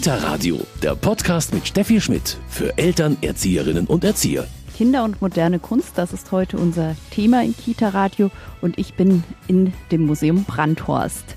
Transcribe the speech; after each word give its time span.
Kita 0.00 0.14
Radio, 0.14 0.58
der 0.82 0.94
Podcast 0.94 1.52
mit 1.52 1.68
Steffi 1.68 2.00
Schmidt 2.00 2.38
für 2.48 2.78
Eltern, 2.78 3.18
Erzieherinnen 3.20 3.86
und 3.86 4.02
Erzieher. 4.02 4.46
Kinder 4.74 5.04
und 5.04 5.20
moderne 5.20 5.58
Kunst, 5.58 5.90
das 5.96 6.14
ist 6.14 6.32
heute 6.32 6.56
unser 6.56 6.96
Thema 7.10 7.44
in 7.44 7.54
Kita 7.54 7.90
Radio 7.90 8.30
und 8.62 8.78
ich 8.78 8.94
bin 8.94 9.22
in 9.46 9.74
dem 9.92 10.06
Museum 10.06 10.44
Brandhorst. 10.44 11.36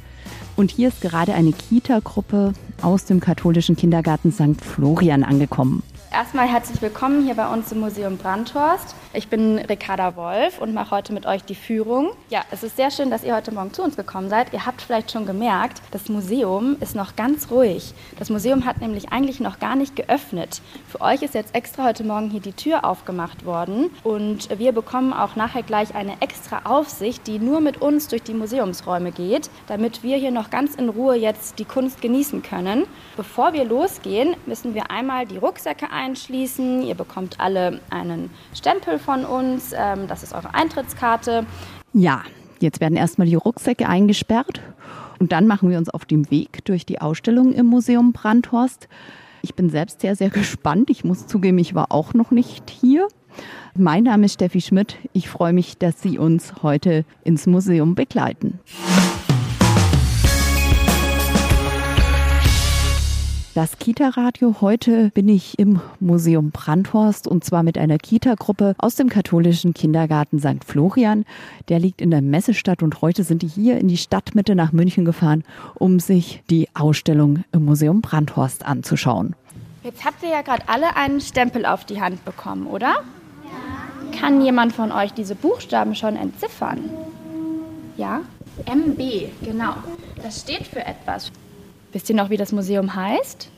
Und 0.56 0.72
hier 0.72 0.88
ist 0.88 1.02
gerade 1.02 1.34
eine 1.34 1.52
Kita-Gruppe 1.52 2.54
aus 2.82 3.04
dem 3.04 3.20
katholischen 3.20 3.76
Kindergarten 3.76 4.32
St. 4.32 4.64
Florian 4.64 5.26
angekommen. 5.26 5.84
Erstmal 6.14 6.48
herzlich 6.48 6.82
willkommen 6.82 7.26
hier 7.26 7.36
bei 7.36 7.52
uns 7.52 7.70
im 7.74 7.82
Museum 7.82 8.16
Brandhorst. 8.16 8.96
Ich 9.16 9.28
bin 9.28 9.60
Ricarda 9.60 10.16
Wolf 10.16 10.60
und 10.60 10.74
mache 10.74 10.90
heute 10.90 11.14
mit 11.14 11.28
euch 11.28 11.44
die 11.44 11.54
Führung. 11.54 12.14
Ja, 12.32 12.42
es 12.50 12.64
ist 12.64 12.78
sehr 12.78 12.90
schön, 12.90 13.12
dass 13.12 13.24
ihr 13.24 13.36
heute 13.36 13.54
Morgen 13.54 13.72
zu 13.72 13.84
uns 13.84 13.96
gekommen 13.96 14.28
seid. 14.28 14.52
Ihr 14.54 14.66
habt 14.66 14.82
vielleicht 14.82 15.12
schon 15.12 15.28
gemerkt, 15.28 15.84
das 15.92 16.10
Museum 16.10 16.78
ist 16.80 16.96
noch 16.96 17.16
ganz 17.16 17.52
ruhig. 17.52 17.94
Das 18.18 18.32
Museum 18.32 18.66
hat 18.66 18.82
nämlich 18.82 19.12
eigentlich 19.12 19.40
noch 19.40 19.60
gar 19.60 19.76
nicht 19.76 19.96
geöffnet. 19.96 20.64
Für 20.88 21.00
euch 21.02 21.22
ist 21.22 21.36
jetzt 21.36 21.54
extra 21.54 21.84
heute 21.84 22.04
Morgen 22.04 22.32
hier 22.32 22.40
die 22.40 22.54
Tür 22.54 22.86
aufgemacht 22.86 23.46
worden 23.46 23.92
und 24.04 24.50
wir 24.58 24.72
bekommen 24.72 25.14
auch 25.14 25.36
nachher 25.36 25.62
gleich 25.62 25.94
eine 25.94 26.20
extra 26.20 26.62
Aufsicht, 26.64 27.28
die 27.28 27.38
nur 27.38 27.62
mit 27.62 27.84
uns 27.84 28.08
durch 28.08 28.24
die 28.24 28.34
Museumsräume 28.34 29.12
geht, 29.12 29.52
damit 29.68 30.02
wir 30.02 30.18
hier 30.18 30.32
noch 30.32 30.50
ganz 30.50 30.74
in 30.74 30.90
Ruhe 30.90 31.14
jetzt 31.14 31.60
die 31.60 31.66
Kunst 31.66 32.02
genießen 32.02 32.42
können. 32.42 32.88
Bevor 33.16 33.54
wir 33.54 33.64
losgehen, 33.64 34.36
müssen 34.48 34.74
wir 34.74 34.90
einmal 34.90 35.28
die 35.28 35.38
Rucksäcke 35.38 35.92
einschließen. 35.92 36.82
Ihr 36.82 36.96
bekommt 36.96 37.40
alle 37.40 37.80
einen 37.92 38.32
Stempel 38.56 38.98
von 39.04 39.26
uns. 39.26 39.74
Ähm, 39.76 40.08
das 40.08 40.24
ist 40.24 40.34
eure 40.34 40.54
Eintrittskarte. 40.54 41.46
Ja, 41.94 42.24
jetzt 42.60 42.82
werden 42.82 42.98
erstmal 42.98 43.28
die 43.28 43.36
Rucksäcke 43.36 43.88
eingesperrt 43.88 44.62
und 45.20 45.32
dann 45.32 45.48
machen 45.48 45.70
wir 45.70 45.78
uns 45.78 45.90
auf 45.90 46.06
den 46.06 46.30
Weg 46.32 46.66
durch 46.66 46.86
die 46.86 47.00
Ausstellung 47.00 47.54
im 47.54 47.68
Museum 47.68 48.14
Brandhorst. 48.14 48.88
Ich 49.42 49.56
bin 49.56 49.70
selbst 49.70 50.02
sehr, 50.02 50.16
sehr 50.16 50.30
gespannt. 50.30 50.90
Ich 50.90 51.04
muss 51.04 51.28
zugeben, 51.28 51.58
ich 51.58 51.76
war 51.76 51.92
auch 51.92 52.14
noch 52.14 52.32
nicht 52.32 52.70
hier. 52.70 53.08
Mein 53.76 54.04
Name 54.04 54.26
ist 54.26 54.34
Steffi 54.34 54.62
Schmidt. 54.62 54.98
Ich 55.14 55.30
freue 55.30 55.54
mich, 55.54 55.78
dass 55.78 56.02
Sie 56.02 56.18
uns 56.18 56.54
heute 56.62 57.06
ins 57.24 57.48
Museum 57.48 57.96
begleiten. 57.96 58.60
Das 63.56 63.78
Kita-Radio. 63.78 64.56
Heute 64.62 65.12
bin 65.12 65.30
ich 65.30 65.60
im 65.60 65.80
Museum 66.00 66.50
Brandhorst 66.50 67.28
und 67.28 67.44
zwar 67.44 67.62
mit 67.62 67.78
einer 67.78 68.00
Kita-Gruppe 68.00 68.74
aus 68.80 68.96
dem 68.96 69.10
katholischen 69.10 69.76
Kindergarten 69.76 70.40
St. 70.40 70.66
Florian. 70.66 71.24
Der 71.70 71.78
liegt 71.78 72.02
in 72.02 72.10
der 72.10 72.24
Messestadt 72.24 72.82
und 72.82 73.04
heute 73.04 73.24
sind 73.24 73.44
die 73.44 73.48
hier 73.48 73.78
in 73.78 73.88
die 73.88 73.98
Stadtmitte 73.98 74.56
nach 74.56 74.72
München 74.72 75.06
gefahren, 75.06 75.44
um 75.76 76.00
sich 76.00 76.42
die 76.50 76.68
Ausstellung 76.74 77.44
im 77.52 77.66
Museum 77.66 78.02
Brandhorst 78.02 78.66
anzuschauen. 78.66 79.36
Jetzt 79.84 80.04
habt 80.04 80.24
ihr 80.24 80.30
ja 80.30 80.42
gerade 80.42 80.68
alle 80.68 80.96
einen 80.96 81.22
Stempel 81.22 81.68
auf 81.68 81.86
die 81.86 82.02
Hand 82.02 82.26
bekommen, 82.26 82.66
oder? 82.66 83.04
Ja. 83.44 84.20
Kann 84.20 84.42
jemand 84.42 84.74
von 84.74 84.92
euch 84.92 85.14
diese 85.14 85.36
Buchstaben 85.36 85.94
schon 85.94 86.16
entziffern? 86.16 86.90
Ja? 87.98 88.22
MB, 88.66 88.98
genau. 89.44 89.76
Das 90.24 90.42
steht 90.42 90.66
für 90.66 90.84
etwas. 90.84 91.32
Wisst 91.94 92.10
ihr 92.10 92.16
noch, 92.16 92.32
wie 92.32 92.38
das 92.38 92.52
Museum 92.52 92.96
heißt? 92.96 93.50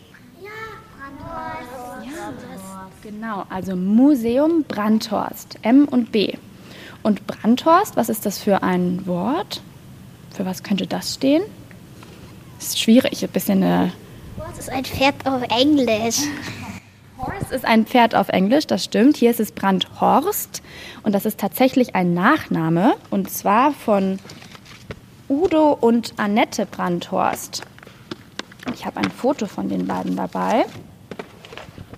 Ja, 0.44 0.50
Brandhorst. 0.98 2.06
Ja, 2.06 2.90
genau, 3.02 3.46
also 3.50 3.78
Museum 3.78 4.66
Brandhorst, 4.68 5.58
M 5.62 5.86
und 5.86 6.12
B. 6.12 6.34
Und 7.02 7.26
Brandhorst, 7.28 7.96
was 7.96 8.10
ist 8.10 8.26
das 8.26 8.38
für 8.38 8.62
ein 8.62 9.08
Wort? 9.08 9.62
Für 10.36 10.46
was 10.46 10.64
könnte 10.64 10.86
das 10.86 11.14
stehen? 11.14 11.44
Das 12.58 12.70
ist 12.70 12.80
schwierig, 12.82 13.24
ein 13.24 13.30
bisschen 13.30 13.64
eine. 13.64 13.94
Horst 14.38 14.60
ist 14.60 14.70
ein 14.70 14.84
Pferd 14.84 15.26
auf 15.26 15.42
Englisch. 15.44 16.18
Horst 17.18 17.52
ist 17.54 17.64
ein 17.64 17.86
Pferd 17.86 18.16
auf 18.16 18.28
Englisch, 18.28 18.68
das 18.68 18.84
stimmt. 18.84 19.16
Hier 19.16 19.32
ist 19.32 19.40
es 19.40 19.54
Brandhorst 19.54 20.62
und 21.04 21.16
das 21.16 21.26
ist 21.26 21.40
tatsächlich 21.40 21.96
ein 21.96 22.14
Nachname 22.14 22.96
und 23.12 23.30
zwar 23.30 23.72
von 23.72 24.20
Udo 25.30 25.72
und 25.80 26.14
Annette 26.18 26.66
Brandhorst. 26.66 27.64
Ich 28.74 28.86
habe 28.86 28.98
ein 28.98 29.12
Foto 29.12 29.46
von 29.46 29.70
den 29.70 29.88
beiden 29.88 30.16
dabei. 30.16 30.66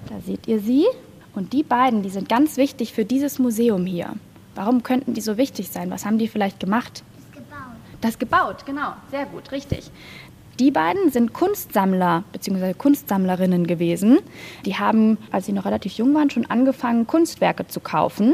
Da 0.10 0.20
seht 0.26 0.48
ihr 0.48 0.60
sie. 0.60 0.86
Und 1.34 1.54
die 1.54 1.64
beiden, 1.64 2.02
die 2.02 2.10
sind 2.10 2.30
ganz 2.30 2.58
wichtig 2.58 2.94
für 2.94 3.06
dieses 3.06 3.40
Museum 3.40 3.86
hier. 3.86 4.14
Warum 4.56 4.82
könnten 4.82 5.14
die 5.14 5.22
so 5.22 5.38
wichtig 5.38 5.70
sein? 5.70 5.92
Was 5.92 6.06
haben 6.06 6.18
die 6.18 6.28
vielleicht 6.28 6.60
gemacht? 6.60 7.04
Das 7.32 7.36
gebaut. 7.36 7.60
Das 8.02 8.20
gebaut, 8.20 8.66
genau. 8.66 8.94
Sehr 9.12 9.28
gut, 9.28 9.52
richtig. 9.52 9.92
Die 10.60 10.72
beiden 10.72 11.12
sind 11.12 11.34
Kunstsammler 11.34 12.24
bzw. 12.32 12.74
Kunstsammlerinnen 12.74 13.68
gewesen. 13.68 14.18
Die 14.66 14.76
haben, 14.76 15.20
als 15.32 15.46
sie 15.46 15.52
noch 15.52 15.66
relativ 15.66 15.94
jung 15.94 16.16
waren, 16.16 16.32
schon 16.32 16.48
angefangen, 16.48 17.06
Kunstwerke 17.06 17.68
zu 17.68 17.80
kaufen 17.80 18.34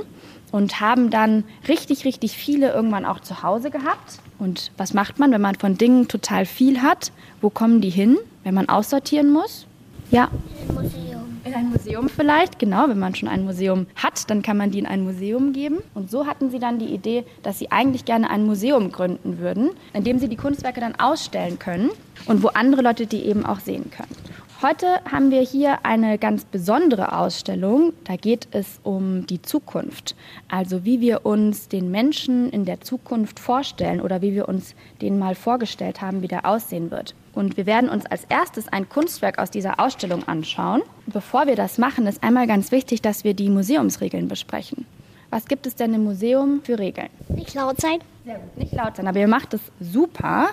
und 0.53 0.79
haben 0.79 1.09
dann 1.09 1.43
richtig, 1.67 2.05
richtig 2.05 2.37
viele 2.37 2.71
irgendwann 2.71 3.05
auch 3.05 3.19
zu 3.19 3.43
Hause 3.43 3.69
gehabt. 3.69 4.19
Und 4.43 4.71
was 4.75 4.93
macht 4.93 5.19
man, 5.19 5.31
wenn 5.31 5.39
man 5.39 5.55
von 5.55 5.77
Dingen 5.77 6.09
total 6.09 6.45
viel 6.45 6.81
hat? 6.81 7.13
Wo 7.39 7.49
kommen 7.49 7.79
die 7.79 7.89
hin, 7.89 8.17
wenn 8.43 8.53
man 8.53 8.67
aussortieren 8.67 9.31
muss? 9.31 9.65
Ja. 10.11 10.29
In 10.67 10.69
ein 10.69 10.83
Museum. 10.83 11.41
In 11.45 11.53
ein 11.53 11.69
Museum 11.69 12.09
vielleicht, 12.09 12.59
genau. 12.59 12.89
Wenn 12.89 12.99
man 12.99 13.15
schon 13.15 13.29
ein 13.29 13.45
Museum 13.45 13.87
hat, 13.95 14.29
dann 14.29 14.41
kann 14.41 14.57
man 14.57 14.69
die 14.69 14.79
in 14.79 14.85
ein 14.85 15.05
Museum 15.05 15.53
geben. 15.53 15.77
Und 15.93 16.11
so 16.11 16.27
hatten 16.27 16.51
sie 16.51 16.59
dann 16.59 16.77
die 16.77 16.87
Idee, 16.87 17.23
dass 17.41 17.57
sie 17.57 17.71
eigentlich 17.71 18.03
gerne 18.03 18.29
ein 18.29 18.45
Museum 18.45 18.91
gründen 18.91 19.39
würden, 19.39 19.69
in 19.93 20.03
dem 20.03 20.19
sie 20.19 20.27
die 20.27 20.35
Kunstwerke 20.35 20.81
dann 20.81 20.95
ausstellen 20.99 21.57
können 21.57 21.91
und 22.25 22.43
wo 22.43 22.49
andere 22.49 22.81
Leute 22.81 23.07
die 23.07 23.23
eben 23.23 23.45
auch 23.45 23.61
sehen 23.61 23.91
können. 23.91 24.13
Heute 24.63 25.01
haben 25.11 25.29
wir 25.29 25.41
hier 25.41 25.85
eine 25.85 26.17
ganz 26.17 26.45
besondere 26.45 27.17
Ausstellung. 27.17 27.91
Da 28.05 28.15
geht 28.15 28.47
es 28.51 28.79
um 28.81 29.27
die 29.27 29.41
Zukunft. 29.41 30.15
Also 30.47 30.85
wie 30.85 31.01
wir 31.01 31.25
uns 31.25 31.67
den 31.67 31.91
Menschen 31.91 32.49
in 32.49 32.63
der 32.63 32.79
Zukunft 32.79 33.41
vorstellen 33.41 33.99
oder 33.99 34.21
wie 34.21 34.33
wir 34.33 34.47
uns 34.47 34.73
den 35.01 35.19
mal 35.19 35.35
vorgestellt 35.35 35.99
haben, 35.99 36.21
wie 36.21 36.29
der 36.29 36.45
aussehen 36.45 36.91
wird. 36.91 37.13
Und 37.33 37.57
wir 37.57 37.65
werden 37.65 37.89
uns 37.89 38.05
als 38.05 38.23
erstes 38.29 38.69
ein 38.69 38.87
Kunstwerk 38.87 39.37
aus 39.37 39.51
dieser 39.51 39.81
Ausstellung 39.81 40.25
anschauen. 40.29 40.81
Bevor 41.07 41.45
wir 41.45 41.57
das 41.57 41.77
machen, 41.77 42.07
ist 42.07 42.23
einmal 42.23 42.47
ganz 42.47 42.71
wichtig, 42.71 43.01
dass 43.01 43.25
wir 43.25 43.33
die 43.33 43.49
Museumsregeln 43.49 44.29
besprechen. 44.29 44.85
Was 45.33 45.47
gibt 45.47 45.65
es 45.65 45.73
denn 45.73 45.95
im 45.95 46.03
Museum 46.03 46.61
für 46.63 46.77
Regeln? 46.77 47.09
Nicht 47.29 47.55
laut 47.55 47.81
sein. 47.81 47.97
Sehr 48.23 48.35
gut. 48.35 48.55
Nicht 48.55 48.73
laut 48.73 48.95
sein, 48.95 49.07
aber 49.07 49.19
ihr 49.19 49.27
macht 49.27 49.55
es 49.55 49.61
super. 49.79 50.49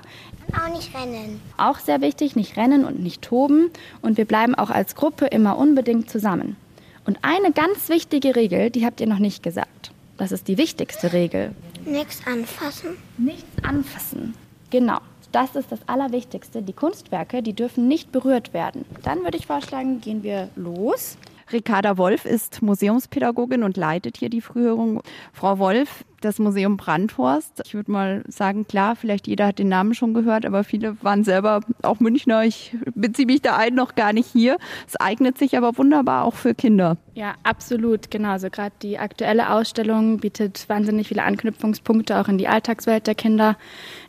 Und 0.46 0.54
auch 0.58 0.74
nicht 0.74 0.96
rennen. 0.96 1.38
Auch 1.58 1.78
sehr 1.78 2.00
wichtig, 2.00 2.34
nicht 2.34 2.56
rennen 2.56 2.86
und 2.86 2.98
nicht 2.98 3.20
toben. 3.20 3.70
Und 4.00 4.16
wir 4.16 4.24
bleiben 4.24 4.54
auch 4.54 4.70
als 4.70 4.94
Gruppe 4.94 5.26
immer 5.26 5.58
unbedingt 5.58 6.08
zusammen. 6.08 6.56
Und 7.04 7.18
eine 7.20 7.52
ganz 7.52 7.90
wichtige 7.90 8.34
Regel, 8.34 8.70
die 8.70 8.86
habt 8.86 9.02
ihr 9.02 9.06
noch 9.06 9.18
nicht 9.18 9.42
gesagt. 9.42 9.92
Das 10.16 10.32
ist 10.32 10.48
die 10.48 10.56
wichtigste 10.56 11.12
Regel. 11.12 11.54
Nichts 11.84 12.26
anfassen. 12.26 12.96
Nichts 13.18 13.62
anfassen. 13.62 14.32
Genau. 14.70 15.00
Das 15.30 15.56
ist 15.56 15.70
das 15.70 15.80
Allerwichtigste. 15.86 16.62
Die 16.62 16.72
Kunstwerke, 16.72 17.42
die 17.42 17.52
dürfen 17.52 17.86
nicht 17.86 18.12
berührt 18.12 18.54
werden. 18.54 18.86
Dann 19.02 19.24
würde 19.24 19.36
ich 19.36 19.46
vorschlagen, 19.46 20.00
gehen 20.00 20.22
wir 20.22 20.48
los. 20.56 21.18
Ricarda 21.52 21.98
Wolf 21.98 22.24
ist 22.24 22.62
Museumspädagogin 22.62 23.62
und 23.62 23.76
leitet 23.76 24.16
hier 24.16 24.30
die 24.30 24.40
Frühhörung. 24.40 25.02
Frau 25.32 25.58
Wolf, 25.58 26.04
das 26.20 26.38
Museum 26.38 26.76
Brandhorst. 26.76 27.62
Ich 27.64 27.74
würde 27.74 27.90
mal 27.90 28.24
sagen, 28.28 28.66
klar, 28.66 28.96
vielleicht 28.96 29.26
jeder 29.26 29.46
hat 29.46 29.58
den 29.58 29.68
Namen 29.68 29.94
schon 29.94 30.14
gehört, 30.14 30.44
aber 30.44 30.64
viele 30.64 31.02
waren 31.02 31.24
selber 31.24 31.60
auch 31.82 32.00
Münchner. 32.00 32.44
Ich 32.44 32.76
beziehe 32.94 33.26
mich 33.26 33.42
da 33.42 33.56
ein, 33.56 33.74
noch 33.74 33.94
gar 33.94 34.12
nicht 34.12 34.26
hier. 34.26 34.58
Es 34.86 34.96
eignet 34.96 35.38
sich 35.38 35.56
aber 35.56 35.76
wunderbar 35.78 36.24
auch 36.24 36.34
für 36.34 36.54
Kinder. 36.54 36.96
Ja, 37.14 37.34
absolut, 37.42 38.10
genau. 38.10 38.30
Also 38.30 38.50
gerade 38.50 38.74
die 38.82 38.98
aktuelle 38.98 39.50
Ausstellung 39.50 40.18
bietet 40.18 40.68
wahnsinnig 40.68 41.08
viele 41.08 41.22
Anknüpfungspunkte 41.22 42.18
auch 42.18 42.28
in 42.28 42.38
die 42.38 42.48
Alltagswelt 42.48 43.06
der 43.06 43.14
Kinder. 43.14 43.56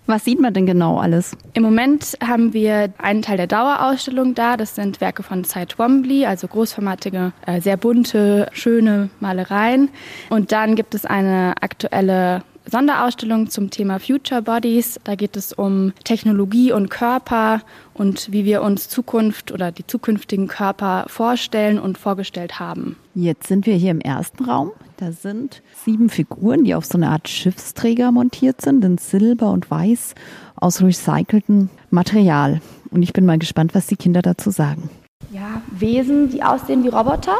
Was 0.07 0.25
sieht 0.25 0.41
man 0.41 0.53
denn 0.53 0.65
genau 0.65 0.97
alles? 0.97 1.37
Im 1.53 1.63
Moment 1.63 2.17
haben 2.25 2.53
wir 2.53 2.91
einen 2.97 3.21
Teil 3.21 3.37
der 3.37 3.47
Dauerausstellung 3.47 4.33
da. 4.35 4.57
Das 4.57 4.75
sind 4.75 4.99
Werke 4.99 5.23
von 5.23 5.43
Cy 5.43 5.65
Twombly, 5.65 6.25
also 6.25 6.47
großformatige, 6.47 7.33
äh, 7.45 7.61
sehr 7.61 7.77
bunte, 7.77 8.47
schöne 8.51 9.09
Malereien. 9.19 9.89
Und 10.29 10.51
dann 10.51 10.75
gibt 10.75 10.95
es 10.95 11.05
eine 11.05 11.53
aktuelle 11.61 12.43
Sonderausstellung 12.69 13.49
zum 13.49 13.69
Thema 13.69 13.99
Future 13.99 14.41
Bodies. 14.41 14.99
Da 15.03 15.15
geht 15.15 15.35
es 15.35 15.53
um 15.53 15.93
Technologie 16.03 16.71
und 16.71 16.89
Körper 16.89 17.61
und 17.93 18.31
wie 18.31 18.45
wir 18.45 18.61
uns 18.61 18.89
Zukunft 18.89 19.51
oder 19.51 19.71
die 19.71 19.85
zukünftigen 19.85 20.47
Körper 20.47 21.05
vorstellen 21.07 21.79
und 21.79 21.97
vorgestellt 21.97 22.59
haben. 22.59 22.97
Jetzt 23.15 23.47
sind 23.47 23.65
wir 23.65 23.75
hier 23.75 23.91
im 23.91 24.01
ersten 24.01 24.45
Raum. 24.45 24.71
Da 24.97 25.11
sind 25.11 25.63
sieben 25.83 26.09
Figuren, 26.09 26.63
die 26.63 26.75
auf 26.75 26.85
so 26.85 26.97
eine 26.97 27.09
Art 27.09 27.27
Schiffsträger 27.27 28.11
montiert 28.11 28.61
sind, 28.61 28.85
in 28.85 28.97
Silber 28.97 29.51
und 29.51 29.71
Weiß 29.71 30.13
aus 30.55 30.81
recyceltem 30.81 31.69
Material. 31.89 32.61
Und 32.91 33.01
ich 33.01 33.13
bin 33.13 33.25
mal 33.25 33.39
gespannt, 33.39 33.73
was 33.73 33.87
die 33.87 33.95
Kinder 33.95 34.21
dazu 34.21 34.51
sagen. 34.51 34.89
Ja, 35.31 35.61
Wesen, 35.71 36.29
die 36.29 36.43
aussehen 36.43 36.83
wie 36.83 36.89
Roboter. 36.89 37.35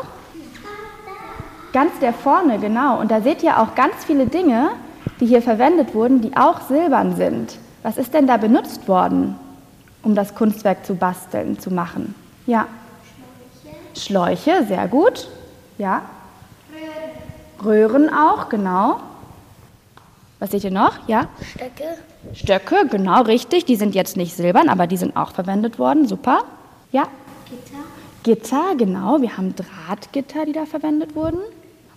Ganz 1.74 1.92
der 2.00 2.14
vorne, 2.14 2.60
genau. 2.60 3.00
Und 3.00 3.12
da 3.12 3.22
seht 3.22 3.44
ihr 3.44 3.60
auch 3.60 3.76
ganz 3.76 4.04
viele 4.06 4.26
Dinge, 4.26 4.72
die 5.19 5.25
hier 5.25 5.42
verwendet 5.42 5.94
wurden, 5.94 6.21
die 6.21 6.36
auch 6.36 6.62
silbern 6.62 7.15
sind. 7.15 7.57
Was 7.83 7.98
ist 7.98 8.13
denn 8.13 8.27
da 8.27 8.38
benutzt 8.38 8.88
worden, 8.88 9.36
um 10.03 10.15
das 10.15 10.36
Kunstwerk 10.36 10.86
zu 10.86 10.95
basteln, 10.95 11.59
zu 11.59 11.71
machen? 11.71 12.15
Ja. 12.45 12.68
Schläuche, 13.95 14.65
sehr 14.68 14.88
gut. 14.88 15.27
Ja. 15.77 16.01
Röhren 17.63 18.12
auch, 18.13 18.50
genau. 18.50 19.00
Was 20.39 20.51
seht 20.51 20.63
ihr 20.63 20.71
noch? 20.71 21.07
Ja. 21.07 21.27
Stöcke. 21.56 21.98
Stöcke, 22.33 22.88
genau 22.89 23.21
richtig. 23.21 23.65
Die 23.65 23.75
sind 23.75 23.94
jetzt 23.94 24.18
nicht 24.18 24.36
silbern, 24.36 24.69
aber 24.69 24.88
die 24.88 24.98
sind 24.98 25.15
auch 25.15 25.31
verwendet 25.31 25.77
worden. 25.77 26.07
Super. 26.07 26.44
Ja. 26.92 27.03
Gitter. 27.50 27.83
Gitter, 28.24 28.75
genau. 28.75 29.21
Wir 29.21 29.38
haben 29.38 29.53
Drahtgitter, 29.56 30.45
die 30.45 30.53
da 30.53 30.65
verwendet 30.65 31.15
wurden. 31.15 31.39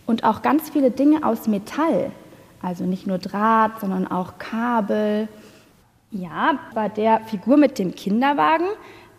Und 0.06 0.24
auch 0.24 0.42
ganz 0.42 0.68
viele 0.70 0.90
Dinge 0.90 1.24
aus 1.24 1.46
Metall. 1.46 2.10
Also 2.64 2.84
nicht 2.84 3.06
nur 3.06 3.19
Draht, 3.19 3.81
sondern 3.81 4.06
auch 4.11 4.38
Kabel. 4.38 5.28
Ja, 6.11 6.58
bei 6.75 6.88
der 6.88 7.20
Figur 7.26 7.58
mit 7.58 7.78
dem 7.78 7.94
Kinderwagen, 7.94 8.69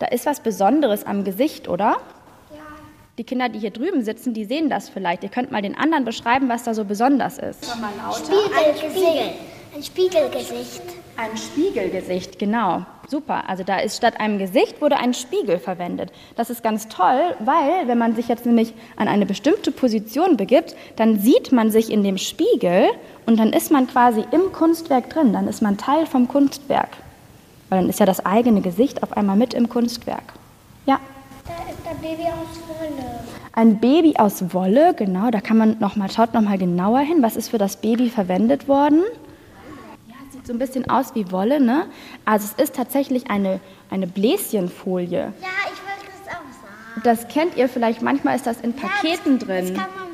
da 0.00 0.06
ist 0.06 0.26
was 0.26 0.40
Besonderes 0.40 1.04
am 1.04 1.22
Gesicht, 1.22 1.68
oder? 1.68 1.98
Die 3.18 3.24
Kinder, 3.24 3.48
die 3.48 3.60
hier 3.60 3.70
drüben 3.70 4.02
sitzen, 4.02 4.34
die 4.34 4.44
sehen 4.44 4.68
das 4.68 4.88
vielleicht. 4.88 5.22
Ihr 5.22 5.28
könnt 5.28 5.52
mal 5.52 5.62
den 5.62 5.78
anderen 5.78 6.04
beschreiben, 6.04 6.48
was 6.48 6.64
da 6.64 6.74
so 6.74 6.84
besonders 6.84 7.38
ist. 7.38 7.64
Spiegelgesicht. 7.64 9.34
Ein 9.74 9.82
Spiegelgesicht. 9.82 10.82
Ein 11.16 11.34
Spiegelgesicht, 11.36 12.38
genau. 12.38 12.84
Super. 13.08 13.48
Also 13.48 13.62
da 13.62 13.78
ist 13.78 13.96
statt 13.96 14.20
einem 14.20 14.38
Gesicht 14.38 14.82
wurde 14.82 14.98
ein 14.98 15.14
Spiegel 15.14 15.58
verwendet. 15.58 16.12
Das 16.36 16.50
ist 16.50 16.62
ganz 16.62 16.88
toll, 16.88 17.34
weil 17.38 17.86
wenn 17.86 17.96
man 17.96 18.14
sich 18.14 18.28
jetzt 18.28 18.44
nämlich 18.44 18.74
an 18.96 19.08
eine 19.08 19.24
bestimmte 19.24 19.70
Position 19.70 20.36
begibt, 20.36 20.76
dann 20.96 21.18
sieht 21.18 21.52
man 21.52 21.70
sich 21.70 21.90
in 21.90 22.02
dem 22.02 22.18
Spiegel 22.18 22.88
und 23.24 23.38
dann 23.38 23.52
ist 23.54 23.70
man 23.70 23.86
quasi 23.86 24.24
im 24.30 24.52
Kunstwerk 24.52 25.08
drin. 25.08 25.32
Dann 25.32 25.48
ist 25.48 25.62
man 25.62 25.78
Teil 25.78 26.04
vom 26.04 26.28
Kunstwerk. 26.28 26.90
Weil 27.70 27.80
dann 27.80 27.88
ist 27.88 27.98
ja 27.98 28.06
das 28.06 28.24
eigene 28.26 28.60
Gesicht 28.60 29.02
auf 29.02 29.16
einmal 29.16 29.36
mit 29.36 29.54
im 29.54 29.68
Kunstwerk. 29.70 30.34
Ja. 30.84 31.00
Da 31.46 31.52
ist 31.70 31.88
ein 31.88 32.00
Baby 32.00 32.24
aus 32.24 32.60
Wolle. 32.68 33.20
Ein 33.52 33.80
Baby 33.80 34.14
aus 34.18 34.52
Wolle, 34.52 34.92
genau, 34.94 35.30
da 35.30 35.40
kann 35.40 35.56
man 35.56 35.76
noch 35.78 35.96
mal, 35.96 36.10
schaut 36.10 36.34
noch 36.34 36.42
mal 36.42 36.58
genauer 36.58 36.98
hin, 36.98 37.22
was 37.22 37.36
ist 37.36 37.48
für 37.48 37.58
das 37.58 37.76
Baby 37.76 38.10
verwendet 38.10 38.68
worden. 38.68 39.02
Ja, 40.46 40.52
sieht 40.52 40.52
so 40.52 40.52
ein 40.52 40.58
bisschen 40.58 40.88
aus 40.90 41.14
wie 41.14 41.30
Wolle, 41.32 41.60
ne? 41.60 41.86
Also 42.24 42.48
es 42.56 42.62
ist 42.64 42.76
tatsächlich 42.76 43.30
eine, 43.30 43.60
eine 43.90 44.06
Bläschenfolie. 44.06 45.32
Ja, 45.40 45.48
ich 45.64 45.80
wollte 45.82 46.06
das 46.24 46.34
auch 46.34 46.40
sagen. 46.62 47.02
Das 47.04 47.28
kennt 47.28 47.56
ihr 47.56 47.68
vielleicht, 47.68 48.02
manchmal 48.02 48.36
ist 48.36 48.46
das 48.46 48.60
in 48.60 48.72
Paketen 48.74 49.38
Das 49.38 49.48
drin. 49.48 49.74
kann 49.74 49.86
man 49.96 50.06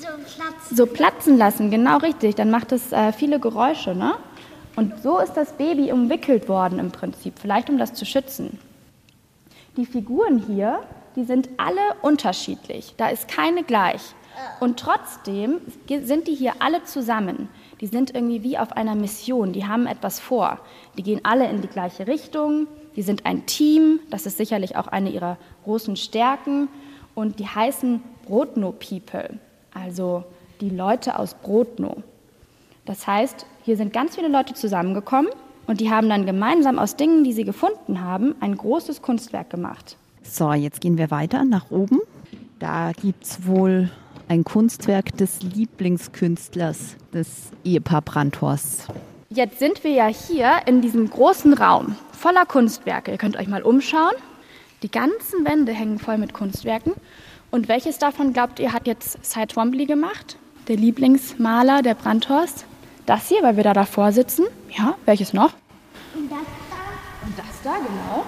so 0.00 0.08
platzen. 0.08 0.76
So 0.76 0.86
platzen 0.86 1.38
lassen, 1.38 1.70
genau 1.70 1.98
richtig, 1.98 2.34
dann 2.36 2.50
macht 2.50 2.72
es 2.72 2.92
äh, 2.92 3.12
viele 3.12 3.38
Geräusche, 3.40 3.94
ne? 3.94 4.14
Und 4.74 5.02
so 5.02 5.18
ist 5.18 5.34
das 5.34 5.52
Baby 5.52 5.92
umwickelt 5.92 6.48
worden 6.48 6.78
im 6.78 6.90
Prinzip, 6.90 7.34
vielleicht 7.38 7.68
um 7.68 7.76
das 7.76 7.92
zu 7.92 8.06
schützen. 8.06 8.58
Die 9.76 9.84
Figuren 9.84 10.38
hier, 10.46 10.80
die 11.14 11.24
sind 11.24 11.50
alle 11.58 11.80
unterschiedlich. 12.00 12.94
Da 12.96 13.08
ist 13.08 13.28
keine 13.28 13.64
gleich. 13.64 14.00
Und 14.60 14.80
trotzdem 14.80 15.60
sind 15.86 16.26
die 16.26 16.34
hier 16.34 16.54
alle 16.60 16.82
zusammen. 16.84 17.50
Die 17.82 17.88
sind 17.88 18.14
irgendwie 18.14 18.44
wie 18.44 18.56
auf 18.56 18.72
einer 18.72 18.94
Mission. 18.94 19.52
Die 19.52 19.66
haben 19.66 19.86
etwas 19.86 20.20
vor. 20.20 20.60
Die 20.96 21.02
gehen 21.02 21.20
alle 21.24 21.50
in 21.50 21.60
die 21.60 21.68
gleiche 21.68 22.06
Richtung. 22.06 22.68
Die 22.94 23.02
sind 23.02 23.26
ein 23.26 23.44
Team. 23.44 23.98
Das 24.08 24.24
ist 24.24 24.38
sicherlich 24.38 24.76
auch 24.76 24.86
eine 24.86 25.10
ihrer 25.10 25.36
großen 25.64 25.96
Stärken. 25.96 26.68
Und 27.14 27.40
die 27.40 27.46
heißen 27.46 28.00
Brotno 28.24 28.72
People. 28.72 29.38
Also 29.74 30.22
die 30.60 30.70
Leute 30.70 31.18
aus 31.18 31.34
Brotno. 31.34 31.96
Das 32.84 33.06
heißt, 33.06 33.46
hier 33.64 33.76
sind 33.76 33.92
ganz 33.92 34.14
viele 34.14 34.28
Leute 34.28 34.54
zusammengekommen 34.54 35.30
und 35.66 35.80
die 35.80 35.90
haben 35.90 36.08
dann 36.08 36.24
gemeinsam 36.24 36.78
aus 36.78 36.96
Dingen, 36.96 37.24
die 37.24 37.32
sie 37.32 37.44
gefunden 37.44 38.00
haben, 38.00 38.34
ein 38.40 38.56
großes 38.56 39.02
Kunstwerk 39.02 39.50
gemacht. 39.50 39.96
So, 40.22 40.52
jetzt 40.52 40.80
gehen 40.80 40.98
wir 40.98 41.10
weiter 41.10 41.44
nach 41.44 41.70
oben. 41.70 42.00
Da 42.60 42.92
gibt 42.92 43.24
es 43.24 43.46
wohl 43.46 43.90
ein 44.32 44.44
Kunstwerk 44.44 45.14
des 45.18 45.42
Lieblingskünstlers 45.42 46.96
des 47.12 47.50
Ehepaar 47.64 48.00
Brandhorst. 48.00 48.86
Jetzt 49.28 49.58
sind 49.58 49.84
wir 49.84 49.90
ja 49.90 50.06
hier 50.06 50.52
in 50.64 50.80
diesem 50.80 51.10
großen 51.10 51.52
Raum 51.52 51.96
voller 52.12 52.46
Kunstwerke. 52.46 53.10
Ihr 53.10 53.18
könnt 53.18 53.36
euch 53.36 53.46
mal 53.46 53.62
umschauen. 53.62 54.14
Die 54.82 54.90
ganzen 54.90 55.44
Wände 55.44 55.72
hängen 55.72 55.98
voll 55.98 56.16
mit 56.16 56.32
Kunstwerken. 56.32 56.94
Und 57.50 57.68
welches 57.68 57.98
davon 57.98 58.32
glaubt 58.32 58.58
ihr 58.58 58.72
hat 58.72 58.86
jetzt 58.86 59.22
Cy 59.22 59.46
Twombly 59.46 59.84
gemacht? 59.84 60.38
Der 60.66 60.76
Lieblingsmaler 60.76 61.82
der 61.82 61.94
Brandhorst? 61.94 62.64
Das 63.04 63.28
hier, 63.28 63.42
weil 63.42 63.58
wir 63.58 63.64
da 63.64 63.74
davor 63.74 64.12
sitzen. 64.12 64.46
Ja, 64.70 64.94
welches 65.04 65.34
noch? 65.34 65.52
Und 66.14 66.30
das 66.30 66.38
da, 66.70 67.26
Und 67.26 67.38
das 67.38 67.62
da, 67.62 67.72
genau. 67.74 68.24